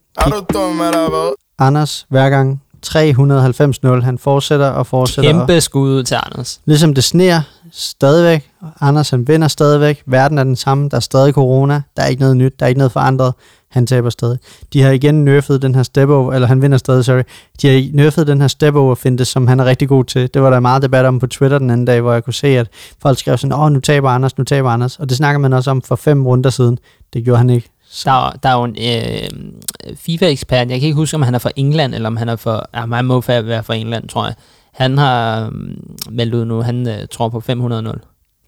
[1.09, 1.35] Hvad?
[1.59, 4.05] Anders hver gang 390-0.
[4.05, 5.33] Han fortsætter og fortsætter.
[5.33, 6.61] Kæmpe skud ud til Anders.
[6.65, 7.41] Ligesom det sneer
[7.73, 8.51] stadigvæk.
[8.81, 10.03] Anders han vinder stadigvæk.
[10.07, 10.89] Verden er den samme.
[10.89, 11.83] Der er stadig corona.
[11.97, 12.61] Der er ikke noget nyt.
[12.61, 13.35] Der er ikke noget forandret.
[13.71, 14.39] Han taber stadig.
[14.73, 17.23] De har igen nerfed den her step over, eller han vinder stadig, sorry.
[17.63, 20.35] De har nerfed den her step over finte, som han er rigtig god til.
[20.35, 22.47] Det var der meget debat om på Twitter den anden dag, hvor jeg kunne se,
[22.47, 22.69] at
[23.03, 24.99] folk skrev sådan, åh, nu taber Anders, nu taber Anders.
[24.99, 26.79] Og det snakker man også om for fem runder siden.
[27.13, 27.72] Det gjorde han ikke.
[27.95, 31.39] Så, Der, der er jo en øh, FIFA-ekspert, jeg kan ikke huske, om han er
[31.39, 34.35] fra England, eller om han er fra, ja, han må være fra England, tror jeg.
[34.73, 35.53] Han har øh,
[36.11, 37.99] meldt ud nu, han øh, tror på 500-0.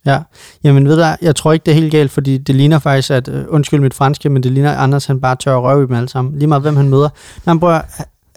[0.06, 0.22] ja.
[0.64, 3.28] Jamen ved du, jeg tror ikke, det er helt galt, fordi det ligner faktisk, at,
[3.28, 5.96] øh, undskyld mit franske, men det ligner, at Anders han bare tør røve i dem
[5.96, 6.38] alle sammen.
[6.38, 7.08] Lige meget, hvem han møder.
[7.44, 7.80] Når han, prøver,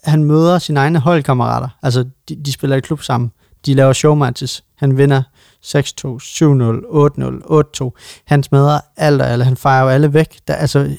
[0.03, 1.67] han møder sine egne holdkammerater.
[1.83, 3.31] Altså, de, de spiller i klub sammen.
[3.65, 4.63] De laver showmatches.
[4.75, 5.21] Han vinder
[5.67, 5.81] 6-2, 7-0,
[7.81, 8.23] 8-0, 8-2.
[8.25, 9.45] Han smadrer alt og alle.
[9.45, 10.37] Han fejrer jo alle væk.
[10.47, 10.89] Der, altså,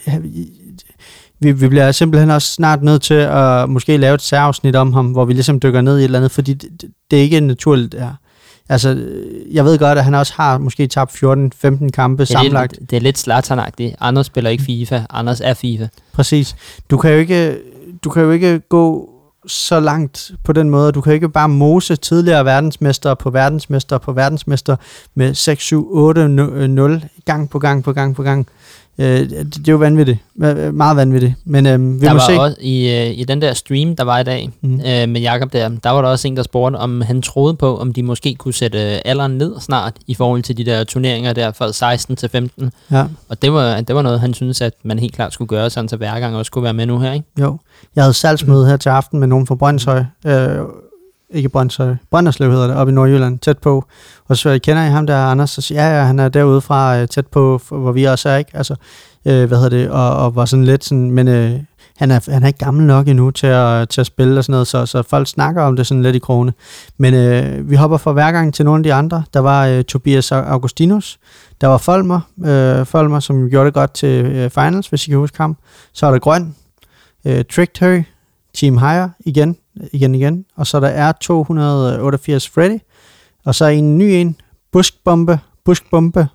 [1.40, 5.06] vi, vi bliver simpelthen også snart nødt til at måske lave et særafsnit om ham,
[5.06, 7.40] hvor vi ligesom dykker ned i et eller andet, fordi det, det, det er ikke
[7.40, 8.14] naturligt det her.
[8.68, 9.06] Altså,
[9.50, 12.78] jeg ved godt, at han også har måske tabt 14-15 kampe Det sammenlagt.
[12.78, 13.96] lidt, det er lidt slaternagtigt.
[14.00, 15.88] Anders spiller ikke FIFA, Anders er FIFA.
[16.12, 16.56] Præcis.
[16.90, 17.58] Du kan jo ikke,
[18.04, 19.10] du kan jo ikke gå
[19.48, 20.92] så langt på den måde.
[20.92, 24.76] Du kan ikke bare mose tidligere verdensmester på verdensmester på verdensmester
[25.14, 28.48] med 6, 7, 8, 0 gang på gang på gang på gang.
[29.00, 30.18] Øh, det, det er jo vanvittigt.
[30.74, 31.34] Meget vanvittigt.
[31.44, 32.40] Men øh, vi der må var se.
[32.40, 34.74] også i, øh, i den der stream, der var i dag mm.
[34.74, 37.78] øh, med Jakob der, der var der også en, der spurgte, om han troede på,
[37.78, 41.32] om de måske kunne sætte øh, alderen ned snart i forhold til de der turneringer
[41.32, 42.70] der fra 16 til 15.
[42.90, 45.70] Ja, Og det var, det var noget, han synes, at man helt klart skulle gøre,
[45.70, 47.26] sådan så hver gang også kunne være med nu her, ikke?
[47.40, 47.58] jo.
[47.96, 50.04] Jeg havde salgsmøde her til aften med nogen fra Brøndshøj.
[50.26, 50.58] Øh,
[51.30, 51.90] ikke Brøndshøj.
[51.90, 53.84] Øh, Brønderslev hedder det, oppe i Nordjylland, tæt på.
[54.28, 55.50] Og så kender I ham der, Anders?
[55.50, 58.36] Så siger ja, ja, han er derude fra øh, tæt på, hvor vi også er,
[58.36, 58.50] ikke?
[58.54, 58.74] Altså,
[59.24, 59.90] øh, hvad hedder det?
[59.90, 61.60] Og, og var sådan lidt sådan, men øh,
[61.96, 64.52] han, er, han er ikke gammel nok endnu til at, til at spille og sådan
[64.52, 66.52] noget, så, så folk snakker om det sådan lidt i krone.
[66.98, 69.22] Men øh, vi hopper fra hver gang til nogle af de andre.
[69.34, 71.18] Der var øh, Tobias Augustinus,
[71.60, 75.18] der var Folmer, øh, Folmer, som gjorde det godt til øh, finals, hvis I kan
[75.18, 75.56] huske ham.
[75.92, 76.54] Så er der Grøn,
[77.24, 78.02] øh, Trickterry,
[78.54, 79.56] Team Higher igen,
[79.92, 80.44] igen, igen.
[80.56, 82.78] Og så der er 288 Freddy.
[83.44, 84.36] Og så en ny en,
[84.72, 86.28] Buskbombe, Buskbombe,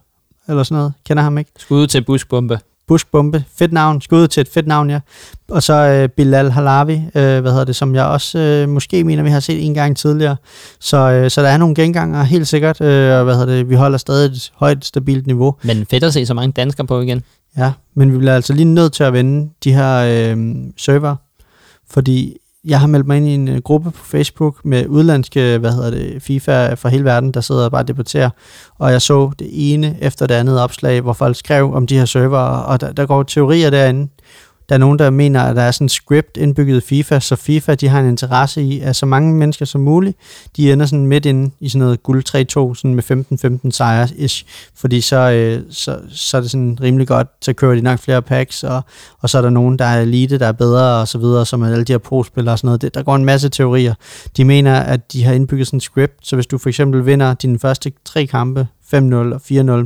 [0.47, 0.93] eller sådan noget.
[1.05, 1.51] Kender ham ikke?
[1.57, 2.59] Skud til buskbombe.
[2.87, 4.99] Buskbombe, fedt navn, skud til et fedt navn, ja.
[5.49, 9.23] Og så øh, Bilal Halavi, øh, hvad hedder det, som jeg også øh, måske mener,
[9.23, 10.35] vi har set en gang tidligere.
[10.79, 12.81] Så, øh, så der er nogle genganger, helt sikkert.
[12.81, 15.55] Øh, og hvad hedder det, vi holder stadig et højt, stabilt niveau.
[15.63, 17.23] Men fedt at se så mange danskere på igen.
[17.57, 21.15] Ja, men vi bliver altså lige nødt til at vende de her øh, server,
[21.89, 25.71] fordi jeg har meldt mig ind i en øh, gruppe på Facebook med udlandske, hvad
[25.71, 28.29] hedder det, FIFA fra hele verden, der sidder og bare debatterer,
[28.79, 32.05] og jeg så det ene efter det andet opslag, hvor folk skrev om de her
[32.05, 34.07] server, og der, der går teorier derinde.
[34.73, 37.35] Der er nogen, der mener, at der er sådan en script indbygget i FIFA, så
[37.35, 40.17] FIFA de har en interesse i, at så mange mennesker som muligt,
[40.57, 44.45] de ender sådan midt inde i sådan noget guld 3-2, sådan med 15-15 sejre ish,
[44.75, 48.21] fordi så, øh, så, så er det sådan rimelig godt, så kører de nok flere
[48.21, 48.81] packs, og,
[49.21, 51.63] og så er der nogen, der er elite, der er bedre, og så videre, som
[51.63, 52.81] alle de her pro-spillere og sådan noget.
[52.81, 53.93] Det, der går en masse teorier.
[54.37, 57.33] De mener, at de har indbygget sådan en script, så hvis du for eksempel vinder
[57.33, 59.41] dine første tre kampe, 5-0 og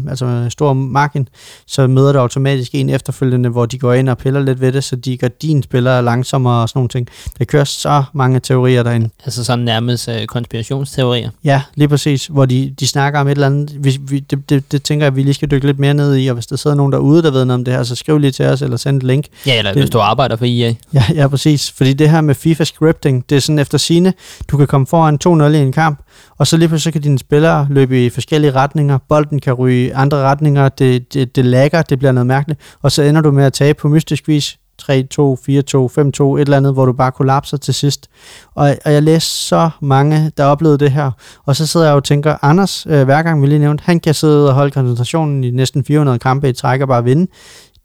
[0.05, 1.27] 4-0, altså med stor margin,
[1.67, 4.83] så møder du automatisk en efterfølgende, hvor de går ind og piller lidt ved det,
[4.83, 7.07] så de gør dine spillere langsommere og sådan nogle ting.
[7.39, 9.09] Der kører så mange teorier derinde.
[9.25, 11.29] Altså sådan nærmest øh, konspirationsteorier.
[11.43, 13.75] Ja, lige præcis, hvor de, de snakker om et eller andet.
[13.83, 16.15] Vi, vi, det, det, det tænker jeg, at vi lige skal dykke lidt mere ned
[16.17, 18.17] i, og hvis der sidder nogen derude, der ved noget om det her, så skriv
[18.17, 19.25] lige til os, eller send et link.
[19.45, 20.73] Ja, eller Det- hvis du arbejder for EA.
[20.93, 21.71] Ja, ja, præcis.
[21.71, 24.13] Fordi det her med FIFA scripting, det er sådan efter sine,
[24.47, 25.99] du kan komme foran 2-0 i en kamp,
[26.37, 29.89] og så lige pludselig kan dine spillere løbe i forskellige retninger, bolden kan ryge i
[29.89, 33.43] andre retninger, det, det, det lagger, det bliver noget mærkeligt, og så ender du med
[33.43, 37.57] at tage på mystisk vis 3-2, 4-2, 5-2, et eller andet, hvor du bare kollapser
[37.57, 38.09] til sidst.
[38.55, 41.11] Og, og jeg læste så mange, der oplevede det her,
[41.45, 44.13] og så sidder jeg og tænker, Anders, øh, hver gang vi lige nævnte, han kan
[44.13, 47.31] sidde og holde koncentrationen i næsten 400 kampe i træk og bare vinde.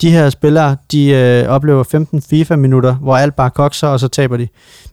[0.03, 4.37] de her spillere, de øh, oplever 15 FIFA-minutter, hvor alt bare kokser, og så taber
[4.37, 4.49] de.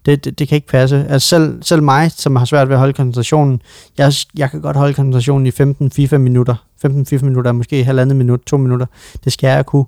[0.06, 1.06] Det, det, det kan ikke passe.
[1.10, 3.62] Altså selv, selv mig, som har svært ved at holde koncentrationen,
[3.98, 6.56] jeg, jeg kan godt holde koncentrationen i 15 FIFA-minutter.
[6.82, 8.86] 15 FIFA-minutter, måske halvandet minut, to minutter.
[9.24, 9.86] Det skal jeg kunne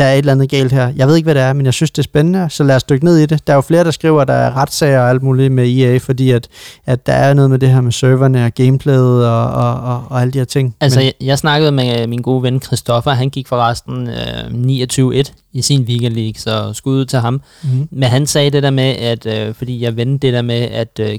[0.00, 0.92] der er et eller andet galt her.
[0.96, 2.84] Jeg ved ikke, hvad det er, men jeg synes, det er spændende, så lad os
[2.84, 3.46] dykke ned i det.
[3.46, 5.98] Der er jo flere, der skriver, at der er retssager og alt muligt med EA,
[5.98, 6.48] fordi at,
[6.86, 10.20] at der er noget med det her med serverne og gameplayet og, og, og, og
[10.20, 10.76] alle de her ting.
[10.80, 15.32] Altså, men, jeg, jeg snakkede med min gode ven Christoffer, han gik forresten øh, 29-1
[15.52, 17.40] i sin weekend league, så skud til ham.
[17.62, 17.88] Mm-hmm.
[17.90, 21.00] Men han sagde det der med, at øh, fordi jeg vendte det der med, at
[21.00, 21.18] øh,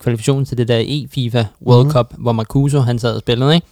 [0.00, 1.92] kvalifikationen til det der e-FIFA World mm-hmm.
[1.92, 3.66] Cup, hvor Marcuso han sad og spillede, ikke?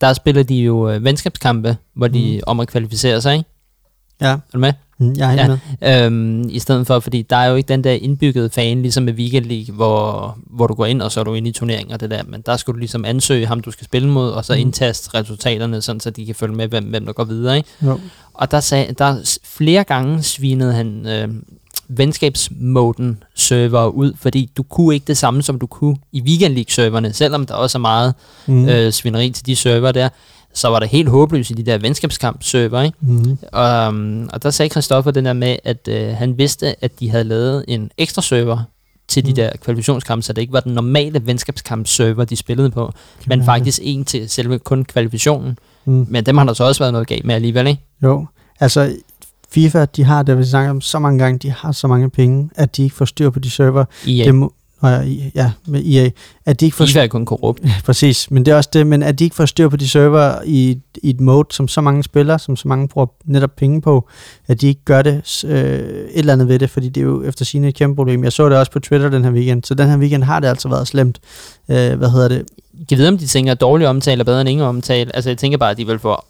[0.00, 2.40] der spiller de jo øh, venskabskampe, hvor de mm.
[2.46, 3.50] om at kvalificere sig, ikke?
[4.20, 4.26] Ja.
[4.26, 4.72] Er du med?
[4.98, 5.56] Mm, jeg er ja.
[5.80, 6.06] med.
[6.06, 9.12] Øhm, I stedet for, fordi der er jo ikke den der indbyggede fan, ligesom med
[9.12, 12.10] Weekend League, hvor, hvor du går ind, og så er du inde i turneringer det
[12.10, 12.22] der.
[12.26, 14.58] Men der skal du ligesom ansøge ham, du skal spille mod, og så mm.
[14.58, 17.56] indtaste resultaterne, sådan, så de kan følge med, hvem, hvem der går videre.
[17.56, 17.68] Ikke?
[17.82, 18.00] Jo.
[18.34, 21.28] Og der, sag, der flere gange svinede han øh,
[21.88, 27.12] venskabsmoden server ud, fordi du kunne ikke det samme, som du kunne i Weekend League-serverne,
[27.12, 28.14] selvom der også er meget
[28.46, 28.68] mm.
[28.68, 30.08] øh, svineri til de server der
[30.54, 32.98] så var det helt håbløst i de der venskabskamp-server, ikke?
[33.00, 33.38] Mm-hmm.
[33.52, 37.10] Og, um, og der sagde Christoffer den der med, at øh, han vidste, at de
[37.10, 38.62] havde lavet en ekstra server
[39.08, 39.34] til de mm.
[39.34, 43.80] der kvalifikationskampe, så det ikke var den normale venskabskamp-server, de spillede på, kan men faktisk
[43.82, 45.58] en til selve kun kvalifikationen.
[45.84, 46.06] Mm.
[46.08, 47.82] Men dem har der så også været noget galt med alligevel, ikke?
[48.02, 48.26] Jo,
[48.60, 48.96] altså
[49.50, 52.50] FIFA, de har, det vi snakker om så mange gange, de har så mange penge,
[52.54, 53.84] at de ikke får styr på de server.
[54.08, 54.24] EA.
[54.24, 54.52] Det må,
[55.34, 56.10] ja, med EA,
[56.46, 56.86] at de ikke får...
[56.86, 57.60] FIFA er kun korrupt.
[57.86, 60.34] Præcis, men det er også det, men at de ikke får styr på de server
[60.44, 64.08] i, i et mode, som så mange spiller, som så mange bruger netop penge på,
[64.48, 67.22] at de ikke gør det øh, et eller andet ved det, fordi det er jo
[67.22, 68.24] efter sine et kæmpe problem.
[68.24, 70.48] Jeg så det også på Twitter den her weekend, så den her weekend har det
[70.48, 71.20] altså været slemt.
[71.68, 72.44] Øh, hvad hedder det?
[72.90, 75.16] Jeg ved, om de tænker, at dårlig omtale er bedre end ingen omtale.
[75.16, 76.24] Altså, jeg tænker bare, at de vil få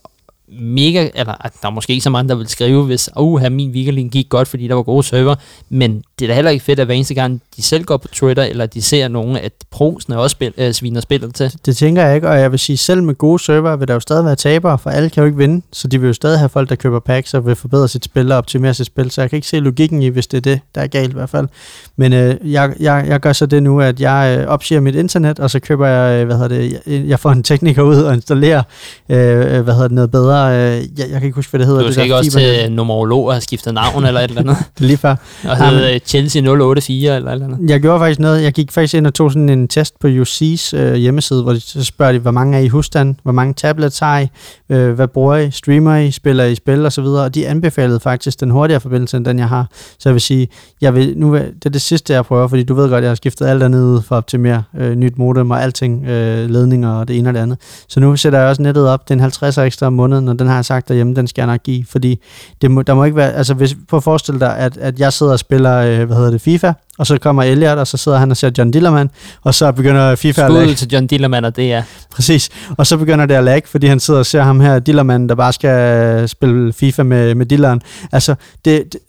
[0.49, 3.49] mega, eller at der er måske ikke så mange, der vil skrive, hvis, uh, her
[3.49, 5.35] min weekend gik godt, fordi der var gode server,
[5.69, 8.09] men det er da heller ikke fedt, at hver eneste gang, de selv går på
[8.09, 11.53] Twitter, eller de ser nogen, at prosene også spil, øh, sviner spillet til.
[11.67, 14.01] Det tænker jeg ikke, og jeg vil sige, selv med gode server, vil der jo
[14.01, 16.49] stadig være tabere, for alle kan jo ikke vinde, så de vil jo stadig have
[16.49, 19.31] folk, der køber packs og vil forbedre sit spil og optimere sit spil, så jeg
[19.31, 21.49] kan ikke se logikken i, hvis det er det, der er galt i hvert fald.
[21.97, 25.41] Men øh, jeg, jeg, jeg gør så det nu, at jeg øh, opsiger mit internet,
[25.41, 28.15] og så køber jeg, øh, hvad hedder det, jeg, jeg får en tekniker ud og
[28.15, 28.63] installerer,
[29.09, 31.67] øh, øh hvad hedder det, noget bedre, øh, jeg, jeg kan ikke huske, hvad det
[31.67, 31.83] hedder.
[31.83, 34.57] Du skal det ikke også til numerolog og have skiftet navn eller et eller andet?
[34.79, 35.17] det er lige før.
[35.45, 37.71] Og hedde Chelsea 084 eller et eller andet?
[37.71, 40.77] Jeg gjorde faktisk noget, jeg gik faktisk ind og tog sådan en test på UC's
[40.77, 43.99] øh, hjemmeside, hvor de, så spørger de, hvor mange er I husstand, hvor mange tablets
[43.99, 44.27] har I,
[44.69, 48.01] øh, hvad bruger I, streamer I, spiller I spil og så videre, og de anbefalede
[48.01, 49.67] faktisk den hurtigere forbindelse, end den jeg har.
[49.99, 50.49] Så jeg vil sige,
[50.81, 53.15] jeg vil, nu, det er det sidste, jeg prøver, fordi du ved godt, jeg har
[53.15, 57.09] skiftet alt andet ud for at optimere øh, nyt modem og alting, øh, ledninger og
[57.09, 57.59] det ene og det andet.
[57.89, 60.55] Så nu sætter jeg også nettet op, den 50 ekstra om måneden, og den har
[60.55, 62.21] jeg sagt derhjemme, den skal jeg nok give, fordi
[62.63, 65.13] det må, der må ikke være, altså hvis, prøv at forestille dig, at, at jeg
[65.13, 68.19] sidder og spiller, øh, hvad hedder det, FIFA, og så kommer Elliot, og så sidder
[68.19, 69.09] han og ser John Dillermand,
[69.43, 70.77] og så begynder FIFA Skud at lag.
[70.77, 71.83] til John Dillermand, og det er...
[72.11, 75.29] Præcis, og så begynder det at lag, fordi han sidder og ser ham her, Dillermand,
[75.29, 77.83] der bare skal spille FIFA med, med Dilleren.
[78.13, 79.01] Altså, det, det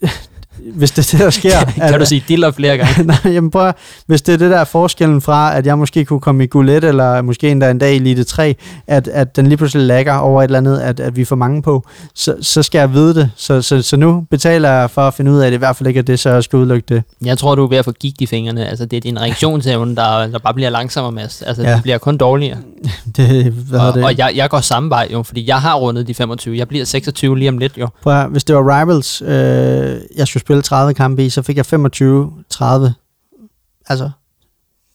[0.74, 1.64] hvis det er det, der sker...
[1.74, 3.02] kan, at, du sige diller flere gange?
[3.24, 3.72] nej, jamen prøv
[4.06, 6.84] hvis det er det der forskellen fra, at jeg måske kunne komme i guld 1,
[6.84, 8.54] eller måske endda en dag i Elite 3,
[8.86, 11.62] at, at den lige pludselig lægger over et eller andet, at, at vi får mange
[11.62, 13.30] på, så, så skal jeg vide det.
[13.36, 15.76] Så, så, så nu betaler jeg for at finde ud af, at det i hvert
[15.76, 17.02] fald ikke er det, så jeg skal udelukke det.
[17.24, 18.66] Jeg tror, du er ved at få gigt i fingrene.
[18.66, 21.22] Altså, det er din reaktionsevne, der, der bare bliver langsommere med.
[21.22, 21.74] Altså, ja.
[21.74, 22.58] det bliver kun dårligere.
[23.16, 24.04] det, hvad og, det?
[24.04, 26.56] og jeg, jeg går samme vej jo, fordi jeg har rundet de 25.
[26.56, 27.88] Jeg bliver 26 lige om lidt jo.
[28.02, 29.28] Prøv hvis det var Rivals, øh,
[30.16, 31.72] jeg skulle spille 30 kampe i, så fik jeg 25-30.
[33.88, 34.10] Altså,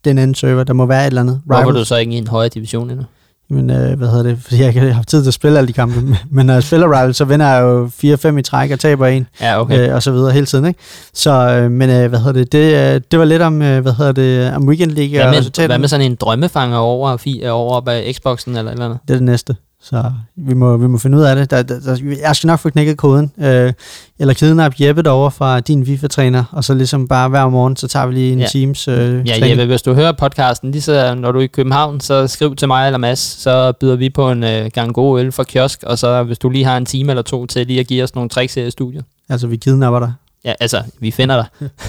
[0.06, 1.41] den anden server, der må være et eller andet.
[1.45, 3.06] Hvorfor er du så ikke i en højere division endnu?
[3.49, 4.38] Men øh, hvad hedder det?
[4.43, 6.18] Fordi jeg ikke har haft tid til at spille alle de kampe.
[6.30, 9.28] Men når jeg spiller Rival, så vinder jeg jo 4-5 i træk og taber en.
[9.41, 9.89] Ja, okay.
[9.89, 10.80] Øh, og så videre hele tiden, ikke?
[11.14, 12.52] Så, øh, men øh, hvad hedder det?
[12.52, 15.30] Det, øh, det var lidt om, øh, hvad hedder det, om Weekend League.
[15.30, 17.18] Hvad med, hvad med sådan en drømmefanger over,
[17.49, 18.99] over på Xboxen eller eller andet?
[19.08, 19.56] Det er det næste.
[19.84, 21.52] Så vi må, vi må finde ud af det.
[21.52, 23.32] Der, der, der, jeg skal nok få knækket koden.
[23.40, 23.74] Øh,
[24.20, 28.06] eller kidnap Jeppe derover fra din FIFA-træner, og så ligesom bare hver morgen, så tager
[28.06, 28.48] vi lige en ja.
[28.48, 32.00] Teams øh, Ja, Jeppe, hvis du hører podcasten, lige så når du er i København,
[32.00, 35.32] så skriv til mig eller Mads, så byder vi på en øh, gang god øl
[35.32, 37.88] fra kiosk, og så hvis du lige har en time eller to til lige at
[37.88, 39.04] give os nogle tricks her i studiet.
[39.30, 40.14] Altså, vi kidnapper dig?
[40.46, 41.70] Ja, altså, vi finder dig.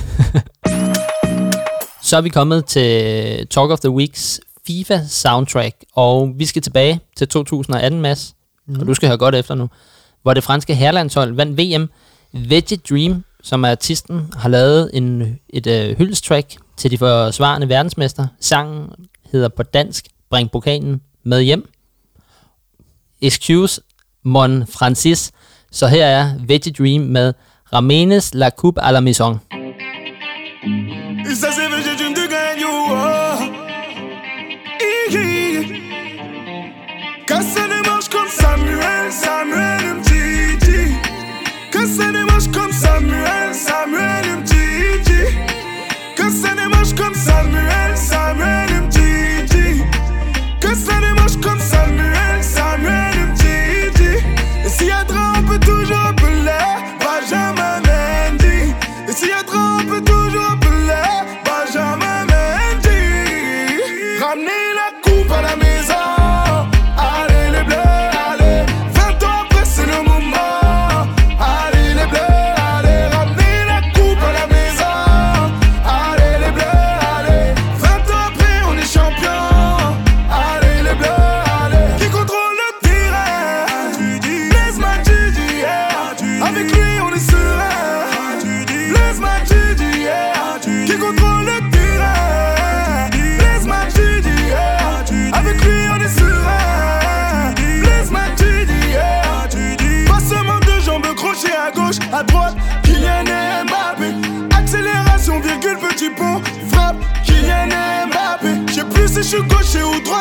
[2.09, 7.01] så er vi kommet til Talk of the Weeks FIFA soundtrack, og vi skal tilbage
[7.17, 8.35] til 2018, Mads,
[8.67, 8.81] mm.
[8.81, 9.69] og du skal høre godt efter nu,
[10.23, 11.91] hvor det franske herlandshold vandt VM.
[12.49, 18.27] Veggie Dream, som er artisten, har lavet en, et uh, hyldstrack til de forsvarende verdensmester.
[18.41, 18.89] Sangen
[19.33, 21.69] hedder på dansk Bring pokalen med hjem.
[23.23, 23.81] Excuse
[24.23, 25.33] Mon Francis,
[25.73, 27.33] Så her er Veggie Dream med
[27.73, 29.39] Ramenes La Coupe à la Maison.
[31.41, 32.82] Ça c'est vrai, j'ai de gagner.
[38.39, 40.67] Samuel, Samuel, MGG.
[41.71, 43.42] Que ça démarche comme Samuel.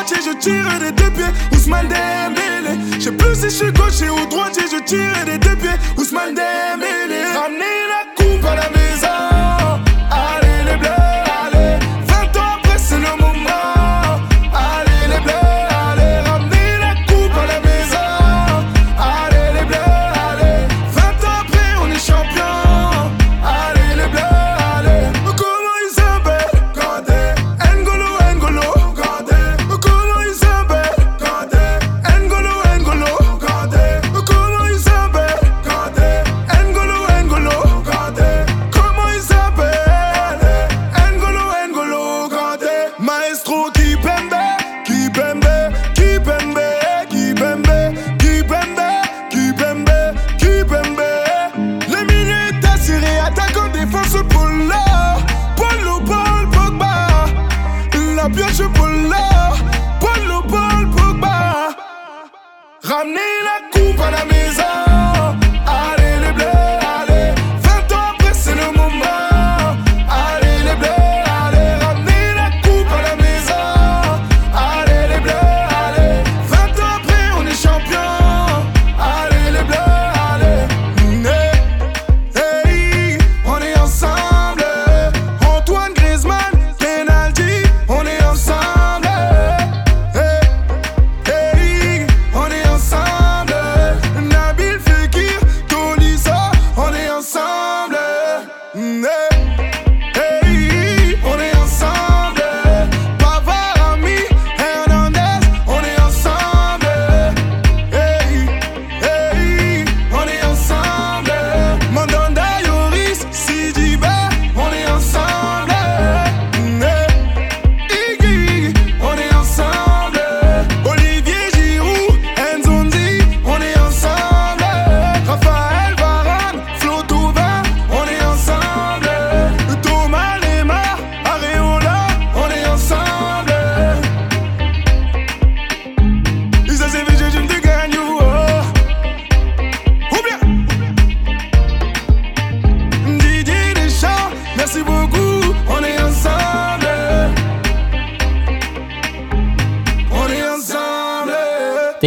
[0.08, 1.32] Je tire des deux pieds.
[1.52, 2.78] Ousmane Dembélé.
[2.98, 5.78] Je sais plus si je suis gaucher ou droitier, je tire des deux pieds.
[5.96, 7.24] Ousmane Dembélé.
[7.34, 8.01] Ramenez la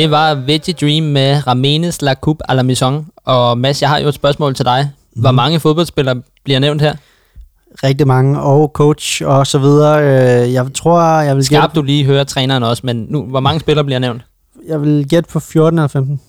[0.06, 3.06] Det var Veggie Dream med Ramenes La Coupe à la Maison.
[3.18, 4.92] Og Mads, jeg har jo et spørgsmål til dig.
[5.16, 5.36] Hvor Mhm.
[5.36, 6.96] mange fodboldspillere bliver nævnt her?
[7.84, 10.02] Rigtig mange, og coach og så videre.
[10.44, 13.40] Øh, Jeg tror, jeg vil Skarp, gætte, du lige hører træneren også, men nu, hvor
[13.40, 14.22] mange spillere bliver nævnt?
[14.68, 16.22] jeg vil gætte på 14 eller 15.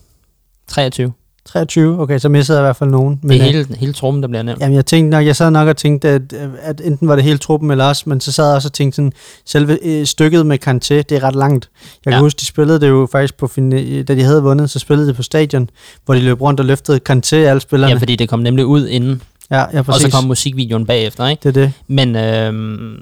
[0.68, 1.12] 23.
[1.46, 3.18] 23, okay, så missede jeg i hvert fald nogen.
[3.22, 4.60] Men det er øh, hele, hele truppen, der bliver nævnt.
[4.60, 6.22] Jamen, jeg tænkte nok, jeg sad nok og tænkte, at,
[6.62, 8.96] at enten var det hele truppen eller også, men så sad jeg også og tænkte
[8.96, 9.12] sådan,
[9.44, 11.68] selve øh, stykket med Kanté, det er ret langt.
[12.04, 12.22] Jeg kan Ja.
[12.24, 15.16] huske, de spillede det jo faktisk på, fin- da de havde vundet, så spillede det
[15.16, 15.70] på stadion,
[16.04, 17.92] hvor de løb rundt og løftede Kanté, alle spillerne.
[17.92, 20.02] Ja, fordi det kom nemlig ud inden, ja, ja, og præcis.
[20.02, 21.40] så kom musikvideoen bagefter, ikke?
[21.42, 21.72] Det er det.
[21.88, 22.94] Men øhm,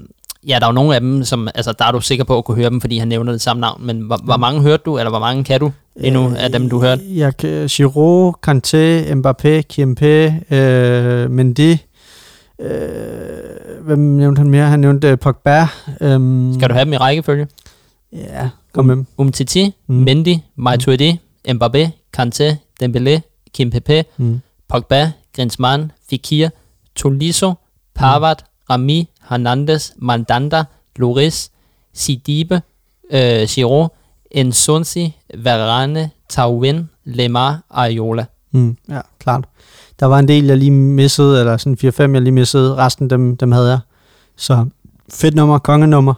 [0.47, 2.45] ja, der er jo nogle af dem, som, altså der er du sikker på at
[2.45, 4.97] kunne høre dem, fordi han nævner det samme navn, men hvor, hvor mange hørte du,
[4.97, 7.01] eller hvor mange kan du endnu af dem, du hørte?
[7.03, 11.77] Øh, Jeg kan, Giroud, Kanté, Mbappé, Kimpé, øh, Mendy,
[12.59, 14.65] øh, hvem nævnte han mere?
[14.67, 15.61] Han nævnte øh, Pogba.
[16.01, 17.47] Øh, Skal du have dem i rækkefølge?
[18.13, 19.05] Ja, kom med dem.
[19.17, 19.95] Umtiti, Mm.
[19.95, 20.03] mm.
[20.03, 21.19] Mendy, Maituidi,
[21.49, 23.19] Mbappé, Kanté, Dembélé,
[23.53, 24.39] Kimpembe, Mm.
[24.69, 26.49] Pogba, Griezmann, Fekir,
[26.95, 27.53] Tolisso,
[27.95, 30.63] Pavard, Rami, Hernandez, Mandanda,
[30.95, 31.49] Loris,
[31.93, 32.61] Sidibe,
[33.11, 33.87] øh, Giroud,
[34.31, 38.25] Ensonsi, Varane, Tauwen, Lemar Ayola.
[38.51, 38.77] Mm.
[38.89, 39.43] Ja, klart.
[39.99, 42.75] Der var en del, jeg lige missede, eller sådan 4-5, jeg lige missede.
[42.75, 43.79] Resten, dem, dem havde jeg.
[44.37, 44.65] Så
[45.13, 46.13] fedt nummer, kongenummer.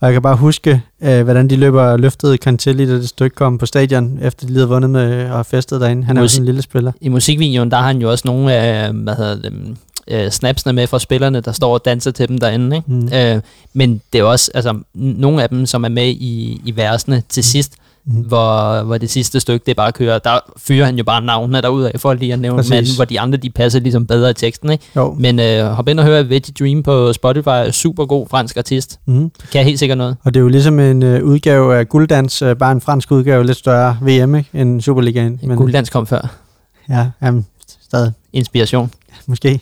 [0.00, 3.34] Og jeg kan bare huske, øh, hvordan de løber og løftede Kantelli, da det stykke
[3.36, 6.04] kom på stadion, efter de lige havde vundet med og festet derinde.
[6.04, 6.92] Han er jo Musik- sådan en lille spiller.
[7.00, 9.76] I musikvideoen, der har han jo også nogle af, hvad hedder det,
[10.10, 12.76] øh, snapsene med fra spillerne, der står og danser til dem derinde.
[12.76, 12.92] Ikke?
[12.92, 13.08] Mm.
[13.14, 13.40] Øh,
[13.72, 17.44] men det er også, altså, nogle af dem, som er med i, i versene til
[17.44, 17.72] sidst,
[18.04, 18.12] Mm.
[18.12, 21.90] hvor, hvor det sidste stykke, det bare kører, der fyrer han jo bare navnene derudad,
[21.96, 22.70] for lige at nævne Præcis.
[22.70, 24.84] men hvor de andre, de passer ligesom bedre i teksten, ikke?
[24.96, 25.16] Jo.
[25.18, 29.30] Men øh, hop ind og hør Veggie Dream på Spotify, super god fransk artist, Mm.
[29.52, 30.16] kan helt sikkert noget.
[30.24, 33.46] Og det er jo ligesom en øh, udgave af Gulddans, øh, bare en fransk udgave,
[33.46, 34.48] lidt større VM, ikke?
[34.54, 35.40] End Superligaen.
[35.42, 36.34] Men, Gulddans kom før.
[36.88, 37.46] Ja, jamen,
[37.88, 38.12] stadig.
[38.32, 38.90] Inspiration.
[39.26, 39.60] Måske.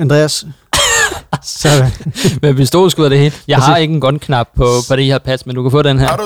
[0.00, 0.46] Andreas.
[1.42, 1.68] så,
[2.42, 3.34] Med pistolskud og det hele.
[3.48, 3.82] Jeg har Præcis.
[3.82, 6.06] ikke en gun-knap på, på det her pas, men du kan få den her.
[6.06, 6.16] Har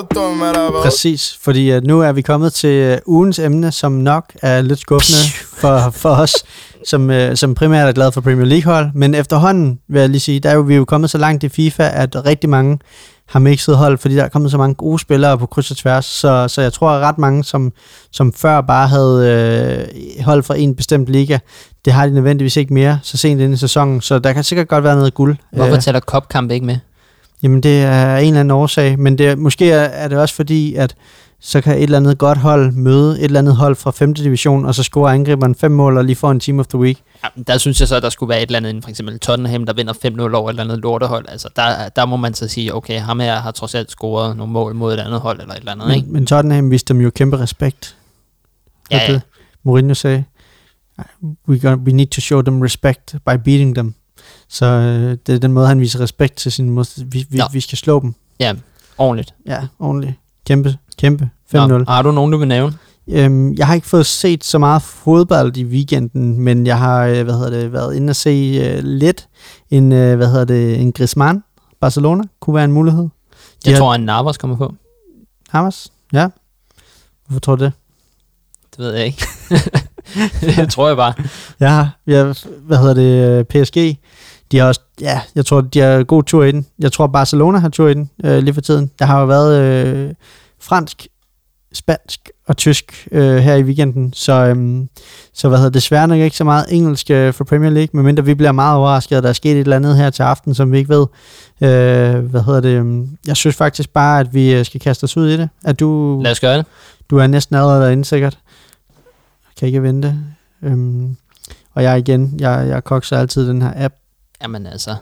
[0.43, 4.61] er præcis, fordi at nu er vi kommet til øh, ugens emne, som nok er
[4.63, 5.19] lidt skuffende
[5.61, 6.33] for, for os,
[6.87, 8.91] som, øh, som primært er glade for Premier League-hold.
[8.95, 11.45] Men efterhånden, vil jeg lige sige, der er jo, vi er jo kommet så langt
[11.45, 12.79] i FIFA, at rigtig mange
[13.31, 16.05] har mixet hold, fordi der er kommet så mange gode spillere på kryds og tværs.
[16.05, 17.73] Så, så jeg tror, at ret mange, som,
[18.11, 21.39] som før bare havde øh, hold fra en bestemt liga,
[21.85, 24.01] det har de nødvendigvis ikke mere så sent inde i sæsonen.
[24.01, 25.37] Så der kan sikkert godt være noget guld.
[25.53, 26.77] Hvorfor Øh, tæller Cupkamp ikke med?
[27.43, 30.75] Jamen det er en eller anden årsag, men det måske er, er det også fordi,
[30.75, 30.95] at
[31.41, 34.15] så kan et eller andet godt hold møde et eller andet hold fra 5.
[34.15, 37.03] division, og så scorer angriberen fem mål og lige får en team of the week.
[37.25, 39.67] Ja, der synes jeg så, at der skulle være et eller andet, for eksempel Tottenham,
[39.67, 41.27] der vinder 5-0 over et eller andet lortehold.
[41.29, 44.53] Altså, der, der må man så sige, okay, ham her har trods alt scoret nogle
[44.53, 46.07] mål mod et andet hold, eller et eller andet, ikke?
[46.07, 47.97] Men, men Tottenham viste dem jo kæmpe respekt.
[48.91, 49.13] Ja, ja.
[49.13, 49.23] det?
[49.63, 50.25] Mourinho sagde,
[51.49, 53.95] we, got, we need to show them respect by beating them.
[54.49, 57.11] Så øh, det er den måde, han viser respekt til sin modstander.
[57.11, 57.45] Vi, vi, Nå.
[57.53, 58.15] vi skal slå dem.
[58.41, 58.55] Ja,
[58.99, 59.35] ordentligt.
[59.47, 60.15] Ja, ordentligt.
[60.51, 61.31] Kæmpe, kæmpe.
[61.55, 61.67] 5-0.
[61.67, 62.75] Nå, har du nogen, du vil nævne?
[63.09, 67.23] Øhm, jeg har ikke fået set så meget fodbold i weekenden, men jeg har øh,
[67.25, 69.29] hvad hedder det, været inde og se øh, lidt
[69.71, 71.43] en, øh, hvad hedder det, en Griezmann.
[71.81, 73.09] Barcelona kunne være en mulighed.
[73.67, 74.75] Jeg har- tror, at Navas kommer på.
[75.49, 75.93] Hamas?
[76.13, 76.29] Ja.
[77.27, 77.73] Hvorfor tror du det?
[78.71, 79.25] Det ved jeg ikke.
[80.57, 81.15] det tror jeg bare.
[81.61, 82.33] Ja, ja
[82.67, 83.99] hvad hedder det, øh, PSG,
[84.53, 86.67] de har også, ja, jeg tror, de har god tur i den.
[86.79, 88.91] Jeg tror, Barcelona har tur i den øh, lige for tiden.
[88.99, 90.15] Der har jo været øh,
[90.61, 91.07] fransk,
[91.73, 94.89] spansk og tysk øh, her i weekenden, så, øhm,
[95.33, 98.25] så hvad hedder det, desværre nok ikke så meget engelsk øh, for Premier League, medmindre
[98.25, 100.73] vi bliver meget overrasket, at der er sket et eller andet her til aften, som
[100.73, 101.07] vi ikke ved.
[101.61, 105.17] Øh, hvad hedder det, øhm, jeg synes faktisk bare, at vi øh, skal kaste os
[105.17, 105.49] ud i det.
[105.65, 106.67] At du, Lad os gøre det.
[107.11, 108.39] du er næsten allerede derinde sikkert.
[109.47, 110.17] Jeg kan ikke vente.
[110.63, 111.17] Øhm,
[111.75, 113.95] og jeg igen, jeg, jeg kokser altid den her app.
[114.43, 114.95] Jamen altså,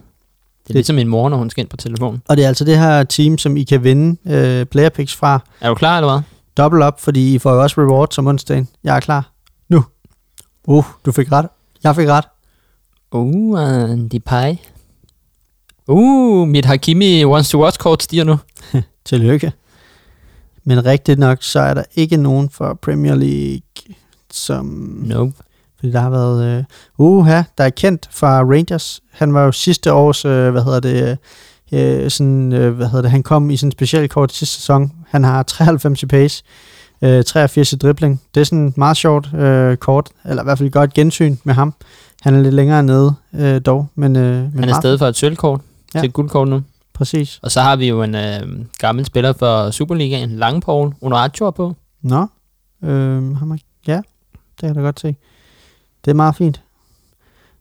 [0.68, 2.22] det er ligesom min mor, når hun skal ind på telefonen.
[2.28, 5.40] Og det er altså det her team, som I kan vinde øh, player picks fra.
[5.60, 6.22] Er du klar, eller hvad?
[6.56, 8.68] Double up, fordi I får jo også rewards om onsdagen.
[8.84, 9.32] Jeg er klar.
[9.68, 9.84] Nu.
[10.64, 11.46] Uh, du fik ret.
[11.84, 12.24] Jeg fik ret.
[13.12, 14.60] Uh, uh de pege.
[15.86, 18.38] Uh, mit Hakimi wants to watch kort stiger nu.
[19.04, 19.52] Tillykke.
[20.64, 23.96] Men rigtigt nok, så er der ikke nogen for Premier League,
[24.32, 24.64] som...
[25.06, 25.32] Nope.
[25.78, 26.58] Fordi der har været...
[26.58, 26.64] Øh,
[26.98, 29.00] uha, der er kendt fra Rangers.
[29.12, 31.18] Han var jo sidste års, øh, hvad hedder det,
[31.72, 34.92] øh, sådan, øh, hvad hedder det, han kom i sådan en speciel kort sidste sæson.
[35.08, 36.42] Han har 93 i pace,
[37.02, 38.20] øh, 83 i dribling.
[38.34, 41.54] Det er sådan et meget sjovt øh, kort, eller i hvert fald godt gensyn med
[41.54, 41.74] ham.
[42.22, 45.16] Han er lidt længere nede øh, dog, men, øh, men Han er stedet for et
[45.16, 45.60] sølvkort
[45.94, 46.00] Ja.
[46.00, 46.62] til et guldkort nu.
[46.94, 47.38] Præcis.
[47.42, 48.40] Og så har vi jo en øh,
[48.78, 51.76] gammel spiller for Superligaen, Langpaul, Onoracho på.
[52.02, 52.26] Nå,
[52.84, 53.56] øh, ham er,
[53.86, 53.96] ja,
[54.32, 55.16] det kan jeg da godt se.
[56.08, 56.60] Det er meget fint.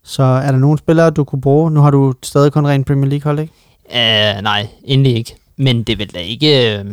[0.03, 1.71] Så er der nogle spillere, du kunne bruge?
[1.71, 3.53] Nu har du stadig kun rent Premier League hold, ikke?
[3.89, 5.35] Uh, nej, endelig ikke.
[5.57, 6.77] Men det vil da ikke...
[6.79, 6.85] Øh,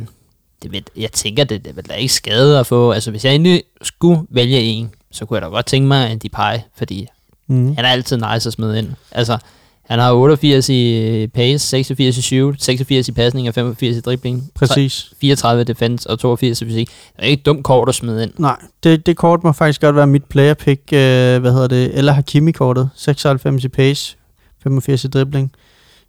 [0.63, 2.93] det vil, jeg tænker, det, det vil da ikke skade at få...
[2.93, 6.19] Altså, hvis jeg endelig skulle vælge en, så kunne jeg da godt tænke mig en
[6.19, 7.07] Depay, fordi
[7.47, 7.75] Mm.
[7.77, 8.89] han er altid nice at smide ind.
[9.13, 9.39] Altså,
[9.85, 14.51] han har 88 i pace, 86 i shoot, 86 i pasning og 85 i dribling.
[14.55, 15.13] Præcis.
[15.21, 16.89] 34 i defense og 82 i fysik.
[16.89, 18.33] Det er ikke et dumt kort at smide ind.
[18.39, 20.99] Nej, det, det kort må faktisk godt være mit player pick, øh,
[21.41, 24.17] hvad hedder det, eller Hakimi-kortet, 96 i pace,
[24.63, 25.53] 85 i dribling.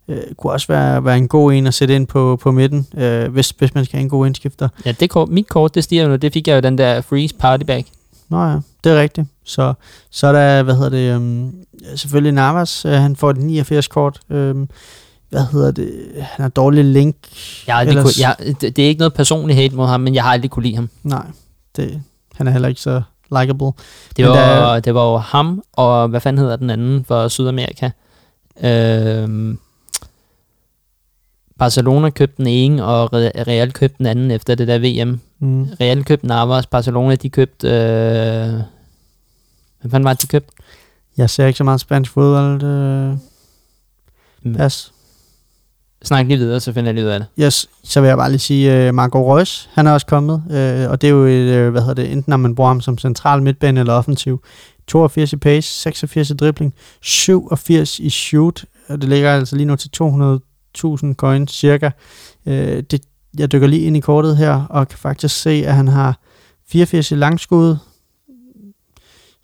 [0.07, 3.32] Øh, kunne også være, være en god en at sætte ind på, på midten, øh,
[3.32, 4.69] hvis, hvis man skal have en god indskifter.
[4.86, 6.15] Ja, det kort, mit kort, det stiger nu.
[6.15, 7.86] Det fik jeg jo den der freeze party bag.
[8.30, 9.27] Nå ja, det er rigtigt.
[9.43, 9.73] Så,
[10.11, 11.53] så er der, hvad hedder det, øhm,
[11.95, 14.19] selvfølgelig Navas, øh, han får et 89 kort.
[14.29, 14.69] Øhm,
[15.29, 17.15] hvad hedder det, han har dårlig link.
[17.67, 20.15] Jeg aldrig Ellers- kunne, jeg, det, det, er ikke noget personligt hate mod ham, men
[20.15, 20.89] jeg har aldrig kunne lide ham.
[21.03, 21.25] Nej,
[21.75, 22.01] det,
[22.36, 23.01] han er heller ikke så
[23.39, 23.71] likable.
[24.17, 27.89] Det var, der- det var jo ham, og hvad fanden hedder den anden for Sydamerika?
[28.63, 29.59] Øhm,
[31.59, 35.19] Barcelona købte den ene, og Re- Real købte den anden efter det der VM.
[35.39, 35.63] Mm.
[35.81, 37.67] Real købte Navas, Barcelona de købte...
[37.69, 38.53] Øh,
[39.86, 40.53] hvad fanden var det, de købte?
[41.17, 42.63] Jeg ser ikke så meget spansk fodbold.
[42.63, 43.17] Øh.
[44.43, 44.55] Mm.
[44.55, 44.91] Pas.
[46.03, 47.27] Snak lige videre, så finder jeg lige ud af det.
[47.39, 50.91] Yes, så vil jeg bare lige sige, uh, Marco Reus, han er også kommet, uh,
[50.91, 52.97] og det er jo et, uh, hvad hedder det, enten når man bruger ham som
[52.97, 54.43] central midtbane eller offensiv.
[54.88, 59.75] 82 i pace, 86 i dribling, 87 i shoot, og det ligger altså lige nu
[59.75, 61.89] til 200.000 coins cirka.
[62.45, 63.01] Uh, det,
[63.38, 66.19] jeg dykker lige ind i kortet her, og kan faktisk se, at han har
[66.67, 67.75] 84 i langskud,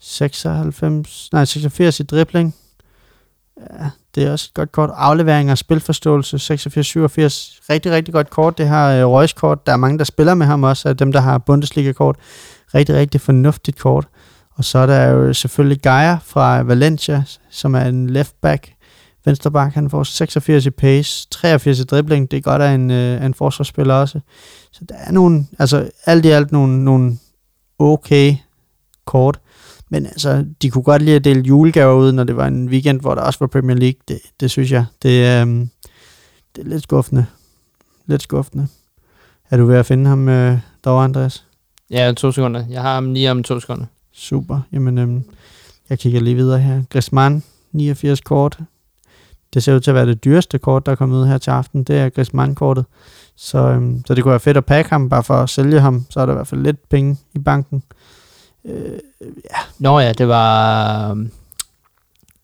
[0.02, 2.54] 96, nej, 86 i dribling,
[3.60, 4.90] Ja, det er også et godt kort.
[4.94, 6.40] Afleveringer, spilforståelse, 86-87.
[7.70, 8.58] Rigtig, rigtig godt kort.
[8.58, 9.66] Det har øh, Reus-kort.
[9.66, 12.16] Der er mange, der spiller med ham også, af dem, der har Bundesliga-kort.
[12.74, 14.08] Rigtig, rigtig fornuftigt kort.
[14.54, 18.72] Og så er der jo selvfølgelig Gaia fra Valencia, som er en left back.
[19.24, 22.30] Venstre back, han får 86 i pace, 83 i dribling.
[22.30, 24.20] Det er godt af en, øh, en forsvarsspiller også.
[24.72, 27.18] Så der er nogle, altså alt i alt nogle, nogle
[27.78, 28.36] okay
[29.06, 29.40] kort.
[29.92, 33.00] Men altså, de kunne godt lide at dele julegaver ud, når det var en weekend,
[33.00, 34.00] hvor der også var Premier League.
[34.08, 35.70] Det, det synes jeg, det, øhm,
[36.56, 37.26] det er lidt skuffende.
[38.06, 38.68] Lidt skuffende.
[39.50, 41.44] Er du ved at finde ham øh, derovre, Andreas?
[41.90, 42.64] Ja, to sekunder.
[42.70, 43.86] Jeg har ham lige om to sekunder.
[44.12, 44.60] Super.
[44.72, 45.24] Jamen, øhm,
[45.90, 46.82] jeg kigger lige videre her.
[46.90, 48.58] Griezmann, 89 kort.
[49.54, 51.50] Det ser ud til at være det dyreste kort, der er kommet ud her til
[51.50, 51.84] aften.
[51.84, 52.84] Det er Griezmann-kortet.
[53.36, 56.06] Så, øhm, så det kunne være fedt at pakke ham, bare for at sælge ham.
[56.10, 57.82] Så er der i hvert fald lidt penge i banken.
[58.64, 58.98] Øh,
[59.78, 61.10] Nå ja, det var...
[61.10, 61.30] øhm,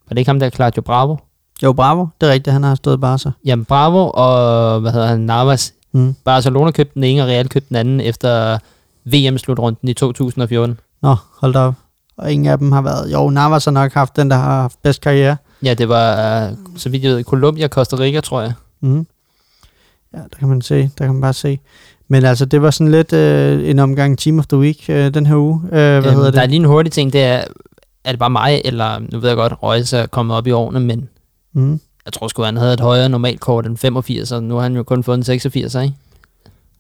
[0.09, 1.17] Var det ikke ham, der Claudio Bravo?
[1.63, 2.07] jo, bravo.
[2.21, 3.31] Det er rigtigt, han har stået Barca.
[3.45, 5.75] Jamen Bravo og, hvad hedder han, Navas.
[5.93, 6.15] Mm.
[6.25, 8.59] Barcelona købte den ene, og Real købte den anden efter
[9.05, 10.81] VM-slutrunden i 2014.
[11.03, 11.75] Nå, hold da op.
[12.17, 13.13] Og ingen af dem har været...
[13.13, 15.37] Jo, Navas har nok haft den, der har haft bedst karriere.
[15.63, 18.53] Ja, det var, øh, så vidt jeg ved, Colombia, Costa Rica, tror jeg.
[18.81, 19.07] Mm.
[20.15, 20.83] Ja, der kan man se.
[20.99, 21.59] Der kan man bare se.
[22.09, 25.27] Men altså, det var sådan lidt øh, en omgang Team of the Week øh, den
[25.27, 25.61] her uge.
[25.65, 26.51] Øh, hvad Øhm, hedder Der er det?
[26.51, 27.45] lige en hurtig ting, det er,
[28.05, 30.81] er det bare mig, eller nu ved jeg godt, Reus er kommet op i årene,
[30.81, 31.09] men
[31.55, 31.81] Mm.
[32.05, 34.83] jeg tror sgu, han havde et højere normalkort end 85, og nu har han jo
[34.83, 35.95] kun fået en 86, ikke?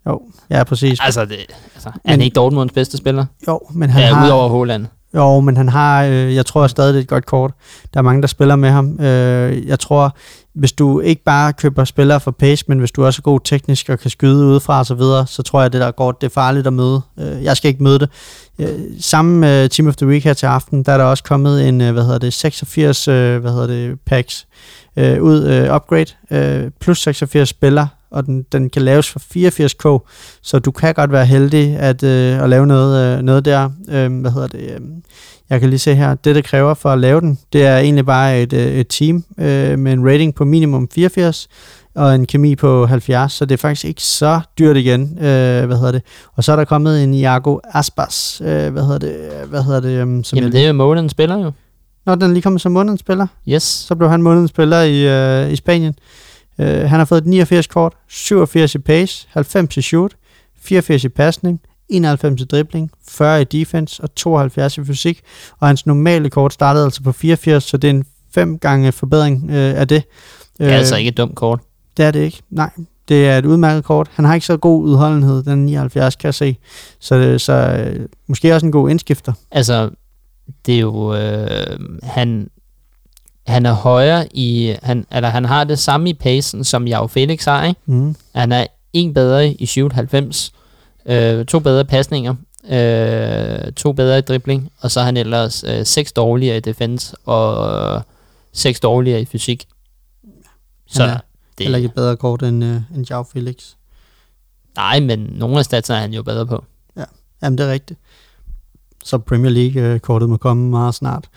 [0.06, 0.20] Jo,
[0.50, 0.98] ja, præcis.
[1.02, 1.36] Altså, det,
[1.74, 3.24] altså er Men- han ikke Dortmunds bedste spiller?
[3.48, 4.26] Jo, men han Ja, har...
[4.26, 4.86] udover Haaland.
[5.14, 7.50] Jo, men han har, øh, jeg tror stadig, det er et godt kort.
[7.94, 9.00] Der er mange, der spiller med ham.
[9.00, 10.16] Øh, jeg tror,
[10.54, 13.88] hvis du ikke bare køber spillere for pace, men hvis du også er god teknisk
[13.88, 16.30] og kan skyde udefra og så videre, så tror jeg, det der går, det er
[16.30, 17.00] farligt at møde.
[17.18, 18.08] Øh, jeg skal ikke møde det.
[18.58, 21.68] Øh, sammen med Team of the Week her til aften, der er der også kommet
[21.68, 24.46] en, øh, hvad hedder det, 86, øh, hvad hedder det, packs
[24.96, 30.08] øh, ud, øh, upgrade, øh, plus 86 spillere, og den, den kan laves for 84k,
[30.42, 33.70] så du kan godt være heldig at, øh, at lave noget, øh, noget der.
[33.88, 34.60] Øh, hvad hedder det?
[34.60, 34.80] Øh,
[35.50, 38.06] jeg kan lige se her, det det kræver for at lave den, det er egentlig
[38.06, 41.48] bare et, øh, et team øh, med en rating på minimum 84
[41.94, 45.76] og en kemi på 70, så det er faktisk ikke så dyrt igen, øh, hvad
[45.76, 46.02] hedder det.
[46.36, 49.16] Og så er der kommet en Iago Aspas, øh, hvad hedder det,
[49.48, 51.52] hvad hedder det, um, som Jamen, jeg, det er jo målen spiller jo.
[52.06, 53.26] Nå, den lige kommet som månedens spiller.
[53.48, 53.62] Yes.
[53.62, 55.06] Så blev han månedens spiller i,
[55.44, 55.94] øh, i Spanien.
[56.58, 60.12] Øh, han har fået et 89 kort, 87 i pace, 90 i shoot,
[60.60, 65.20] 84 i pasning, 91 i dribling, 40 i defense og 72 i fysik.
[65.60, 68.04] Og hans normale kort startede altså på 84, så det er en
[68.34, 70.02] fem gange forbedring øh, af det.
[70.58, 71.60] Det er altså ikke et dumt kort.
[71.96, 72.42] Det er det ikke.
[72.50, 72.70] Nej,
[73.08, 74.10] det er et udmærket kort.
[74.14, 76.56] Han har ikke så god udholdenhed, den 79 kan jeg se.
[77.00, 79.32] Så, så øh, måske også en god indskifter.
[79.50, 79.90] Altså,
[80.66, 81.14] det er jo...
[81.14, 82.48] Øh, han,
[83.48, 84.76] han er højere i...
[84.82, 87.80] Han, eller han har det samme i pacen, som Jao Felix har, ikke?
[87.86, 88.16] Mm.
[88.34, 90.52] Han er en bedre i shoot 90,
[91.06, 92.34] øh, to bedre pasninger,
[92.70, 97.16] øh, to bedre i dribling, og så er han ellers øh, seks dårligere i defense,
[97.24, 98.02] og øh,
[98.52, 99.66] seks dårligere i fysik.
[100.86, 101.18] Så Han er
[101.58, 103.54] det, Heller ikke bedre kort end, øh, end Jao Felix.
[104.76, 106.64] nej, men nogle af statserne er han jo bedre på.
[107.42, 108.00] Jamen, det er rigtigt.
[109.04, 111.28] Så Premier League-kortet må komme meget snart.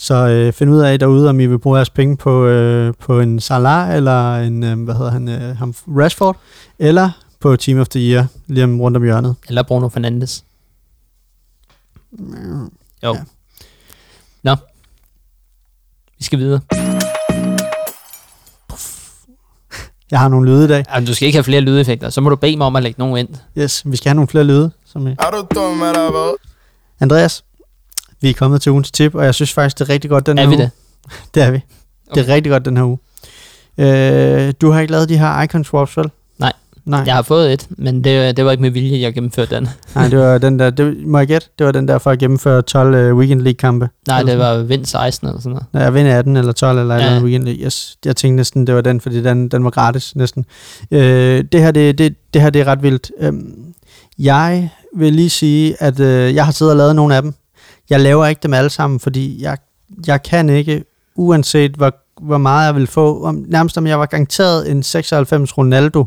[0.00, 3.20] Så øh, find ud af derude, om I vil bruge jeres penge på, øh, på
[3.20, 6.36] en Salah, eller en, øh, hvad hedder han, øh, ham, Rashford,
[6.78, 9.36] eller på Team of the Year, lige om rundt om hjørnet.
[9.48, 10.44] Eller Bruno Fernandes.
[13.02, 13.14] Jo.
[13.14, 13.22] Ja.
[14.42, 14.56] Nå.
[16.18, 16.60] Vi skal videre.
[20.10, 20.84] Jeg har nogle lyde i dag.
[20.94, 22.98] Jamen, du skal ikke have flere lydeffekter, så må du bede mig om at lægge
[22.98, 23.28] nogen ind.
[23.58, 24.70] Yes, vi skal have nogle flere lyde.
[24.86, 25.16] Som, øh.
[25.18, 26.36] Er du dum eller hvad?
[27.00, 27.44] Andreas,
[28.20, 30.38] vi er kommet til ugens tip, og jeg synes faktisk, det er rigtig godt den
[30.38, 30.62] Er her vi uge.
[30.62, 30.70] det?
[31.34, 31.60] Det er vi.
[32.14, 32.98] Det er rigtig godt den her uge.
[33.78, 36.10] Øh, du har ikke lavet de her icon swaps, vel?
[36.38, 36.52] Nej.
[36.84, 39.68] Nej, Jeg har fået et, men det, det var ikke med vilje, jeg gennemførte den.
[39.94, 41.46] nej, det var den der, det, må jeg gætte?
[41.58, 43.88] Det var den der for at gennemføre 12 uh, Weekend League-kampe.
[44.08, 45.66] Nej, det var vind 16 eller sådan noget.
[45.72, 47.00] Nej, jeg vinder 18 eller 12 eller Ja.
[47.00, 47.06] ja.
[47.08, 47.64] eller Weekend League.
[47.64, 50.44] Yes, jeg tænkte næsten, det var den, fordi den, den var gratis næsten.
[50.90, 53.10] Øh, det, her, det, det, det her, det er ret vildt.
[53.20, 53.54] Øhm,
[54.18, 57.34] jeg vil lige sige, at øh, jeg har siddet og lavet nogle af dem.
[57.90, 59.56] Jeg laver ikke dem alle sammen, fordi jeg,
[60.06, 60.84] jeg kan ikke,
[61.14, 65.58] uanset hvor, hvor meget jeg vil få, om, nærmest om jeg var garanteret en 96
[65.58, 66.04] Ronaldo,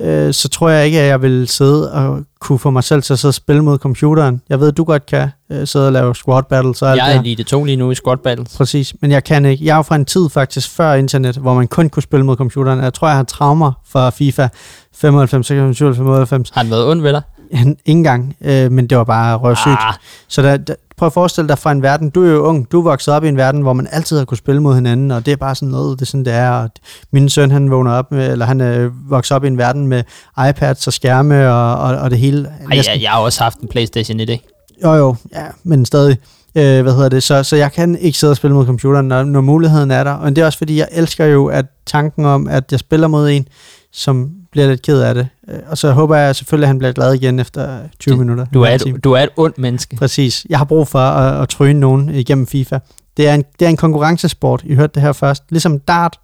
[0.00, 3.12] øh, så tror jeg ikke, at jeg vil sidde og kunne få mig selv til
[3.12, 4.42] at sidde og spille mod computeren.
[4.48, 7.16] Jeg ved, du godt kan øh, sidde og lave squad battles og alt det Jeg
[7.16, 8.56] er elite 2 lige nu i squad battles.
[8.56, 9.64] Præcis, men jeg kan ikke.
[9.64, 12.36] Jeg er jo fra en tid faktisk før internet, hvor man kun kunne spille mod
[12.36, 12.80] computeren.
[12.80, 14.48] Jeg tror, jeg har traumer fra FIFA
[14.94, 16.50] 95, 96, 97, 98.
[16.50, 17.22] Har den været ond ved dig?
[17.50, 19.78] Ingen engang, øh, men det var bare røvsygt.
[19.80, 19.94] Ah,
[20.28, 22.78] Så der, der, prøv at forestille dig fra en verden, du er jo ung, du
[22.78, 25.26] er vokset op i en verden, hvor man altid har kunne spille mod hinanden, og
[25.26, 26.50] det er bare sådan noget, det er sådan, det er.
[26.50, 26.70] Og
[27.10, 30.02] min søn, han vågner op med, eller han er vokset op i en verden med
[30.48, 32.48] iPads og skærme og, og, og det hele.
[32.70, 34.44] ej, jeg, jeg har også haft en Playstation 1, ikke?
[34.84, 36.16] Jo, jo, ja, men stadig.
[36.54, 37.22] Øh, hvad hedder det?
[37.22, 40.12] Så, så jeg kan ikke sidde og spille mod computeren, når, når muligheden er der.
[40.12, 43.30] Og det er også fordi, jeg elsker jo at tanken om, at jeg spiller mod
[43.30, 43.48] en,
[43.92, 45.28] som bliver lidt ked af det.
[45.50, 48.44] Øh, Og så håber jeg selvfølgelig, at han bliver glad igen efter 20 Det- minutter.
[48.54, 49.96] Du er, et, du er et ondt menneske.
[49.96, 50.46] Præcis.
[50.50, 52.78] Jeg har brug for at, at tryne nogen igennem FIFA.
[53.16, 54.62] Det er, en, det er en konkurrencesport.
[54.66, 55.42] I hørte det her først.
[55.50, 56.18] Ligesom dart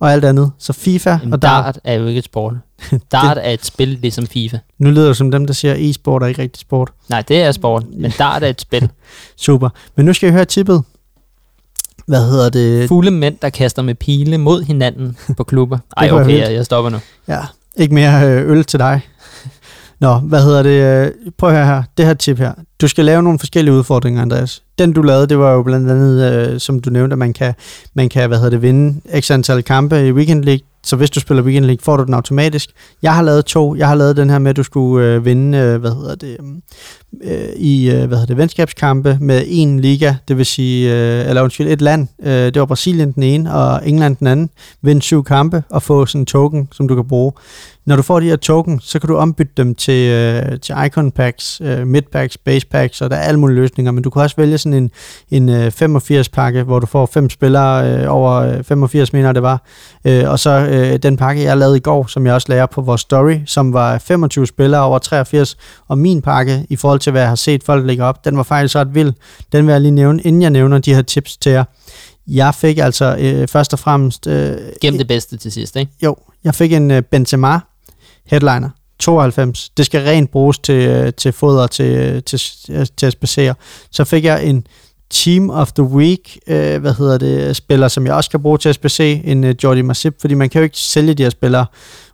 [0.00, 0.52] og alt andet.
[0.58, 1.64] Så FIFA En og dart.
[1.64, 2.54] dart er jo ikke et sport.
[3.12, 4.58] Dart er et spil ligesom FIFA.
[4.78, 6.90] Nu lyder det som dem, der siger, e-sport er ikke rigtig sport.
[7.08, 8.90] Nej, det er sport, men dart er et spil.
[9.36, 9.68] Super.
[9.96, 10.82] Men nu skal I høre tippet.
[12.06, 12.88] Hvad hedder det?
[12.88, 15.78] Fulde mænd, der kaster med pile mod hinanden på klubber.
[15.96, 16.98] Ej, Det okay, jeg, jeg stopper nu.
[17.28, 17.40] Ja,
[17.78, 19.00] ikke mere øh, øl til dig.
[20.00, 21.06] Nå, hvad hedder det?
[21.06, 21.82] Øh, prøv at høre her.
[21.96, 22.52] Det her tip her.
[22.80, 24.62] Du skal lave nogle forskellige udfordringer, Andreas.
[24.78, 27.54] Den du lavede, det var jo blandt andet, øh, som du nævnte, at man kan,
[27.94, 30.66] man kan hvad hedder det, vinde x antal kampe i Weekend League.
[30.84, 32.70] Så hvis du spiller Weekend League, får du den automatisk.
[33.02, 33.74] Jeg har lavet to.
[33.74, 36.36] Jeg har lavet den her med, at du skulle øh, vinde, øh, hvad hedder det,
[36.40, 36.62] mm,
[37.24, 41.42] øh, i øh, hvad hedder det, venskabskampe med en liga, det vil sige, øh, eller
[41.42, 42.08] undskyld, et land.
[42.22, 44.50] Øh, det var Brasilien den ene, og England den anden.
[44.82, 47.32] Vinde syv kampe og få sådan en token, som du kan bruge.
[47.86, 51.10] Når du får de her token, så kan du ombytte dem til, øh, til icon
[51.10, 54.22] packs, øh, mid packs, base packs, og der er alle mulige løsninger, men du kan
[54.22, 54.90] også vælge sådan en,
[55.30, 59.34] en øh, 85 pakke, hvor du får fem spillere øh, over øh, 85, mener jeg,
[59.34, 59.62] det var.
[60.04, 62.70] Øh, og så øh, den pakke, jeg lavede i går, som jeg også lagde op
[62.70, 65.56] på vores story, som var 25 spillere over 83,
[65.88, 68.42] og min pakke, i forhold til hvad jeg har set folk lægge op, den var
[68.42, 69.12] faktisk ret vild.
[69.52, 71.64] Den vil jeg lige nævne, inden jeg nævner de her tips til jer.
[72.26, 74.26] Jeg fik altså øh, først og fremmest...
[74.26, 75.92] Øh, Gem det bedste til sidst, ikke?
[76.02, 77.60] jo, jeg fik en øh, Benzema
[78.26, 78.70] headliner.
[78.98, 79.70] 92.
[79.76, 83.54] Det skal rent bruges til, øh, til foder til, øh, til, øh, til, at spacere.
[83.90, 84.66] Så fik jeg en
[85.10, 88.74] Team of the Week, øh, hvad hedder det, spiller, som jeg også kan bruge til
[88.74, 91.66] SBC en øh, Jordi Masip, fordi man kan jo ikke sælge de her spillere.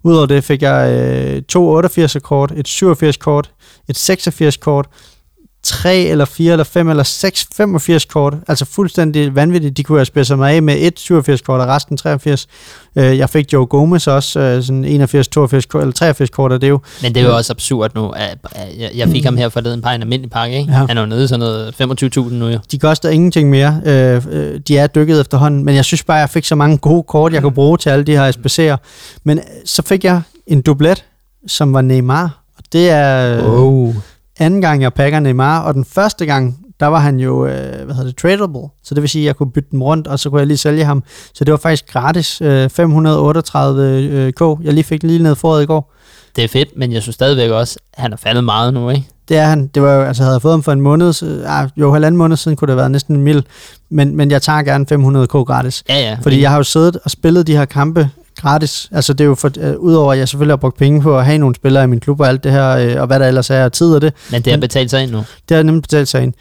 [0.02, 3.50] Udover det fik jeg øh, to 88 kort, et 87 kort,
[3.88, 4.86] et 86 kort,
[5.62, 9.76] tre eller fire eller fem eller seks 85 kort, altså fuldstændig vanvittigt.
[9.76, 12.46] De kunne have spidset mig af med et 87 kort og resten 83.
[12.96, 16.60] Øh, jeg fik Joe Gomez også, øh, sådan 81, 82 kort, eller 83 kort, og
[16.60, 18.14] det er jo, Men det er jo også absurd nu.
[18.94, 20.72] Jeg, fik ham her forleden på en almindelig pakke, ikke?
[20.72, 20.86] Ja.
[20.86, 22.58] Han er jo nede i sådan noget 25.000 nu jo.
[22.72, 23.80] de koster ingenting mere.
[23.84, 24.22] Øh,
[24.68, 27.42] de er dykket efterhånden, men jeg synes bare, jeg fik så mange gode kort, jeg
[27.42, 28.76] kunne bruge til alle de her SPC'er.
[29.24, 31.04] Men så fik jeg en dublet,
[31.46, 33.42] som var Neymar, og det er...
[33.44, 33.94] Oh.
[34.40, 37.94] Anden gang, jeg pakker Neymar, og den første gang, der var han jo, øh, hvad
[37.94, 38.68] hedder det, tradable.
[38.82, 40.56] Så det vil sige, at jeg kunne bytte dem rundt, og så kunne jeg lige
[40.56, 41.02] sælge ham.
[41.34, 44.40] Så det var faktisk gratis, øh, 538 øh, k.
[44.64, 45.94] Jeg lige fik lige ned foråret i går.
[46.36, 49.06] Det er fedt, men jeg synes stadigvæk også, at han er faldet meget nu, ikke?
[49.28, 49.66] Det er han.
[49.66, 52.36] Det var jo, altså havde jeg fået ham for en måned, øh, jo halvanden måned
[52.36, 53.46] siden kunne det have været næsten en mil.
[53.90, 55.84] Men, men jeg tager gerne 500 k gratis.
[55.88, 56.18] Ja, ja.
[56.22, 58.10] Fordi jeg har jo siddet og spillet de her kampe
[58.40, 58.88] gratis.
[58.92, 61.24] Altså det er jo for, øh, udover at jeg selvfølgelig har brugt penge på at
[61.24, 63.50] have nogle spillere i min klub og alt det her, øh, og hvad der ellers
[63.50, 65.24] er af tid og det, Men det har betalt sig ind nu.
[65.48, 66.32] Det har nemlig betalt sig ind.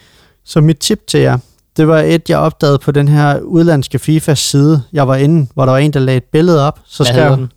[0.45, 1.37] Så mit tip til jer,
[1.77, 5.71] det var et, jeg opdagede på den her udlandske FIFA-side, jeg var inde, hvor der
[5.71, 6.79] var en, der lagde et billede op.
[6.85, 7.51] Så Hvad skrev, den?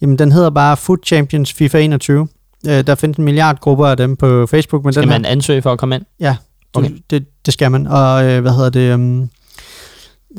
[0.00, 2.28] Jamen, den hedder bare Food Champions FIFA 21.
[2.66, 5.24] Øh, der findes en milliard grupper af dem på Facebook, men Skal den her, man
[5.24, 6.04] ansøge for at komme ind?
[6.20, 6.36] Ja,
[6.74, 6.90] Okay.
[7.10, 7.86] det, det skal man.
[7.86, 8.94] Og øh, hvad hedder det?
[8.94, 9.30] Um,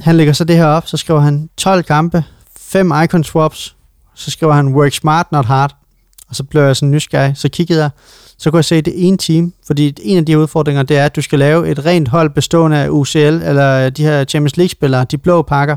[0.02, 2.24] han lægger så det her op, så skriver han 12 kampe,
[2.74, 3.76] fem icon swaps,
[4.16, 5.76] så skriver han work smart, not hard.
[6.30, 7.90] Og så blev jeg sådan nysgerrig, så kiggede jeg,
[8.38, 11.16] så kunne jeg se det ene team, fordi en af de udfordringer, det er, at
[11.16, 15.06] du skal lave et rent hold bestående af UCL, eller øh, de her Champions League-spillere,
[15.12, 15.76] de blå pakker.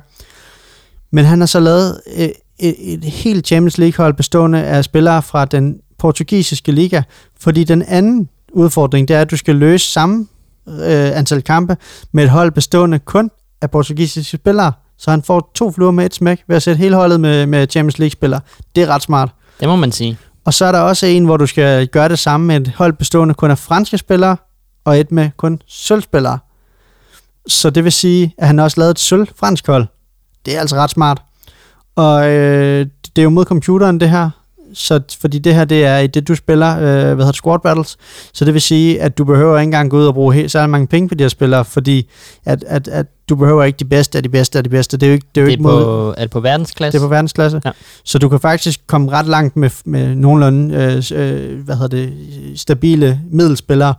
[1.12, 5.44] Men han har så lavet et, et, et helt Champions League-hold bestående af spillere fra
[5.44, 7.03] den portugisiske liga,
[7.40, 10.26] fordi den anden udfordring, det er, at du skal løse samme
[10.68, 11.76] øh, antal kampe
[12.12, 13.30] med et hold bestående kun
[13.61, 14.72] af portugisiske spillere.
[14.99, 17.66] Så han får to fluer med et smæk ved at sætte hele holdet med, med
[17.70, 18.40] Champions League-spillere.
[18.74, 19.28] Det er ret smart.
[19.61, 20.18] Det må man sige.
[20.44, 22.92] Og så er der også en, hvor du skal gøre det samme med et hold
[22.92, 24.36] bestående kun af franske spillere,
[24.84, 26.38] og et med kun sølvspillere.
[27.49, 29.86] Så det vil sige, at han også lavet et sølv-fransk hold.
[30.47, 31.22] Det er altså ret smart.
[31.97, 32.86] Og øh,
[33.16, 34.30] det er jo mod computeren, det her.
[34.79, 37.59] Så, fordi det her, det er i det, du spiller, øh, hvad hedder det, Squad
[37.59, 37.97] Battles.
[38.33, 40.70] Så det vil sige, at du behøver ikke engang gå ud og bruge helt særlig
[40.70, 42.09] mange penge på de her spillere, fordi
[42.45, 44.97] at, at, at du behøver ikke de bedste af de bedste af de bedste.
[44.97, 46.41] Det er jo ikke, det er jo Det ikke er mod, på, er det på
[46.41, 46.99] verdensklasse?
[46.99, 47.61] det er på verdensklasse.
[47.64, 47.70] Ja.
[48.05, 52.12] Så du kan faktisk komme ret langt med, med nogenlunde øh, øh, hvad hedder det,
[52.57, 53.95] stabile middelspillere.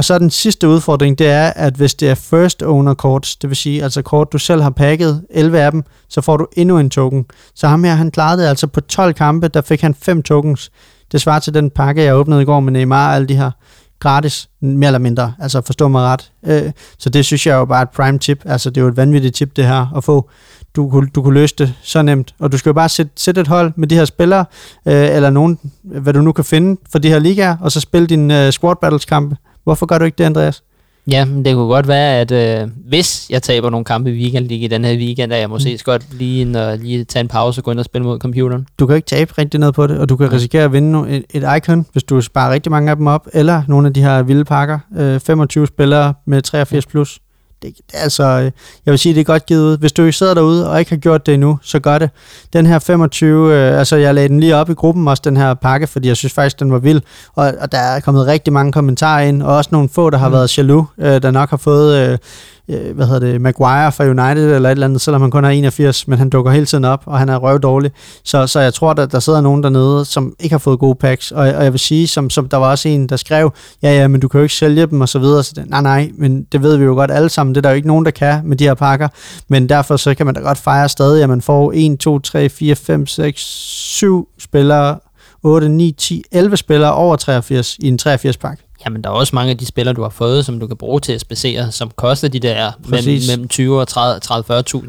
[0.00, 3.50] Og så den sidste udfordring, det er, at hvis det er first owner cards, det
[3.50, 6.78] vil sige altså kort, du selv har pakket 11 af dem, så får du endnu
[6.78, 7.26] en token.
[7.54, 10.70] Så ham her, han klarede det altså på 12 kampe, der fik han 5 tokens.
[11.12, 13.50] Det svarer til den pakke, jeg åbnede i går med Neymar og alle de her
[13.98, 16.32] gratis, mere eller mindre, altså forstå mig ret.
[16.46, 18.88] Øh, så det synes jeg jo bare er et prime tip, altså det er jo
[18.88, 20.30] et vanvittigt tip det her, at få,
[20.76, 23.40] du kunne, du kunne løse det så nemt, og du skal jo bare sætte, sætte
[23.40, 24.44] et hold med de her spillere,
[24.86, 28.06] øh, eller nogen, hvad du nu kan finde for de her ligaer, og så spille
[28.06, 29.36] din øh, squad battles kampe.
[29.64, 30.62] Hvorfor gør du ikke det, Andreas?
[31.10, 34.52] Ja, men det kunne godt være, at øh, hvis jeg taber nogle kampe i Weekend
[34.52, 35.78] i den her weekend, at jeg måske mm.
[35.84, 38.66] godt lige, og lige tage en pause og gå ind og spille mod computeren.
[38.78, 41.24] Du kan ikke tabe rigtig noget på det, og du kan risikere at vinde et,
[41.30, 44.22] et icon, hvis du sparer rigtig mange af dem op, eller nogle af de her
[44.22, 47.18] vilde pakker, øh, 25 spillere med 83 plus.
[47.62, 48.44] Det, altså, øh,
[48.86, 49.78] jeg vil sige, det er godt givet ud.
[49.78, 52.10] Hvis du sidder derude og ikke har gjort det endnu, så gør det.
[52.52, 55.54] Den her 25, øh, altså jeg lagde den lige op i gruppen også, den her
[55.54, 57.00] pakke, fordi jeg synes faktisk, den var vild.
[57.34, 60.28] Og, og der er kommet rigtig mange kommentarer ind, og også nogle få, der har
[60.28, 60.34] mm.
[60.34, 62.18] været jaloux, øh, der nok har fået, øh,
[62.70, 65.48] øh, hvad hedder det, Maguire fra United eller et eller andet, selvom han kun er
[65.48, 67.90] 81, men han dukker hele tiden op, og han er røvdårlig.
[68.24, 71.30] Så, så jeg tror, der, der sidder nogen dernede, som ikke har fået gode packs,
[71.30, 73.52] og, og jeg vil sige, som, som der var også en, der skrev,
[73.82, 75.82] ja ja, men du kan jo ikke sælge dem og så videre, så det, nej
[75.82, 78.04] nej, men det ved vi jo godt alle sammen, det er der jo ikke nogen,
[78.04, 79.08] der kan med de her pakker,
[79.48, 82.48] men derfor så kan man da godt fejre stadig, at man får 1, 2, 3,
[82.48, 84.98] 4, 5, 6, 7 spillere,
[85.42, 88.62] 8, 9, 10, 11 spillere over 83 i en 83 pakke.
[88.86, 91.00] Jamen, der er også mange af de spillere, du har fået, som du kan bruge
[91.00, 93.28] til at spacere, som koster de der mellem, Præcis.
[93.28, 94.20] mellem 20 og 30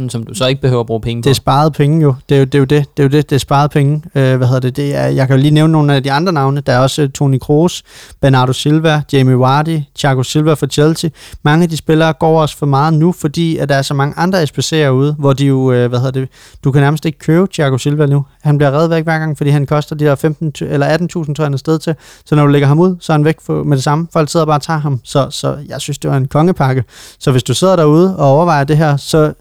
[0.01, 1.23] 30-40.000, som du så ikke behøver at bruge penge på.
[1.23, 2.15] Det er sparet penge jo.
[2.29, 2.55] Det er jo det.
[2.55, 2.85] Er jo det.
[2.97, 3.29] det, er jo det.
[3.29, 4.03] Det er sparet penge.
[4.15, 4.75] Øh, hvad hedder det?
[4.75, 6.61] det er, jeg kan jo lige nævne nogle af de andre navne.
[6.61, 7.83] Der er også øh, Toni Kroos,
[8.21, 11.09] Bernardo Silva, Jamie Vardy, Thiago Silva for Chelsea.
[11.43, 14.13] Mange af de spillere går også for meget nu, fordi at der er så mange
[14.17, 16.29] andre SPC'er ude, hvor de jo, øh, hvad hedder det,
[16.63, 18.25] du kan nærmest ikke købe Thiago Silva nu.
[18.41, 21.07] Han bliver reddet væk hver gang, fordi han koster de der 15 t- eller 18.000,
[21.07, 21.95] tror jeg, han er sted til.
[22.25, 24.07] Så når du lægger ham ud, så er han væk for, med det samme.
[24.13, 24.99] Folk sidder bare og tager ham.
[25.03, 26.83] Så, så jeg synes, det var en kongepakke.
[27.19, 29.33] Så hvis du sidder derude og overvejer det her, så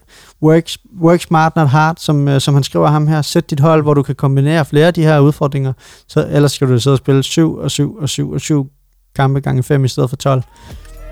[0.43, 0.69] work,
[1.01, 3.21] work smart, not hard, som, øh, som han skriver ham her.
[3.21, 5.73] Sæt dit hold, hvor du kan kombinere flere af de her udfordringer.
[6.07, 8.67] Så ellers skal du sidde og spille 7 og 7 og 7 og 7
[9.15, 10.43] kampe gange 5 i stedet for 12.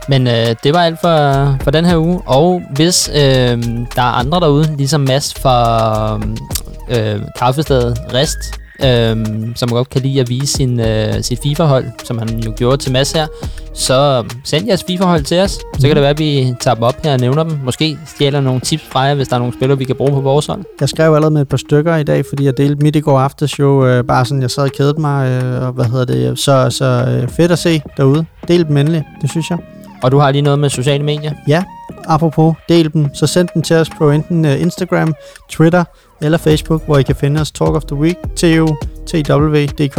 [0.09, 2.21] Men øh, det var alt for, for den her uge.
[2.25, 3.63] Og hvis øh,
[3.95, 6.19] der er andre derude, ligesom Mads fra
[6.89, 8.37] øh, Kaffestedet Rest,
[8.85, 9.25] øh,
[9.55, 12.91] som godt kan lide at vise sin, øh, sit FIFA-hold, som han jo gjorde til
[12.91, 13.27] Mads her,
[13.73, 15.51] så send jeres FIFA-hold til os.
[15.51, 17.59] Så kan det være, at vi tager dem op her og nævner dem.
[17.63, 20.21] Måske stjæler nogle tips fra jer, hvis der er nogle spillere, vi kan bruge på
[20.21, 20.63] vores hold.
[20.79, 23.19] Jeg skrev allerede med et par stykker i dag, fordi jeg delte mit i går
[23.19, 26.39] aftes jo, øh, bare sådan, jeg sad og kedede mig, øh, og hvad hedder det,
[26.39, 28.25] så, så øh, fedt at se derude.
[28.47, 29.57] Del dem endelig, det synes jeg.
[30.03, 31.33] Og du har lige noget med sociale medier.
[31.47, 31.63] Ja,
[32.07, 35.13] apropos, del dem, så send dem til os på enten uh, Instagram,
[35.49, 35.83] Twitter
[36.21, 38.67] eller Facebook, hvor I kan finde os Talk of the Week, TU,
[39.05, 39.97] TW.dk.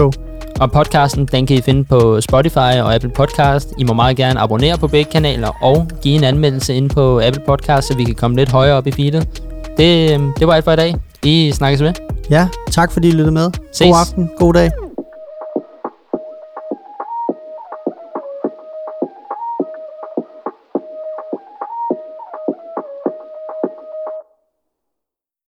[0.61, 3.73] Og podcasten, den kan I finde på Spotify og Apple Podcast.
[3.79, 7.43] I må meget gerne abonnere på begge kanaler og give en anmeldelse ind på Apple
[7.47, 9.43] Podcast, så vi kan komme lidt højere op i feedet.
[9.77, 10.95] Det, det var alt for i dag.
[11.25, 11.93] I snakkes med.
[12.31, 13.51] Ja, tak fordi I lyttede med.
[13.73, 13.87] Ses.
[13.87, 14.71] God aften, god dag.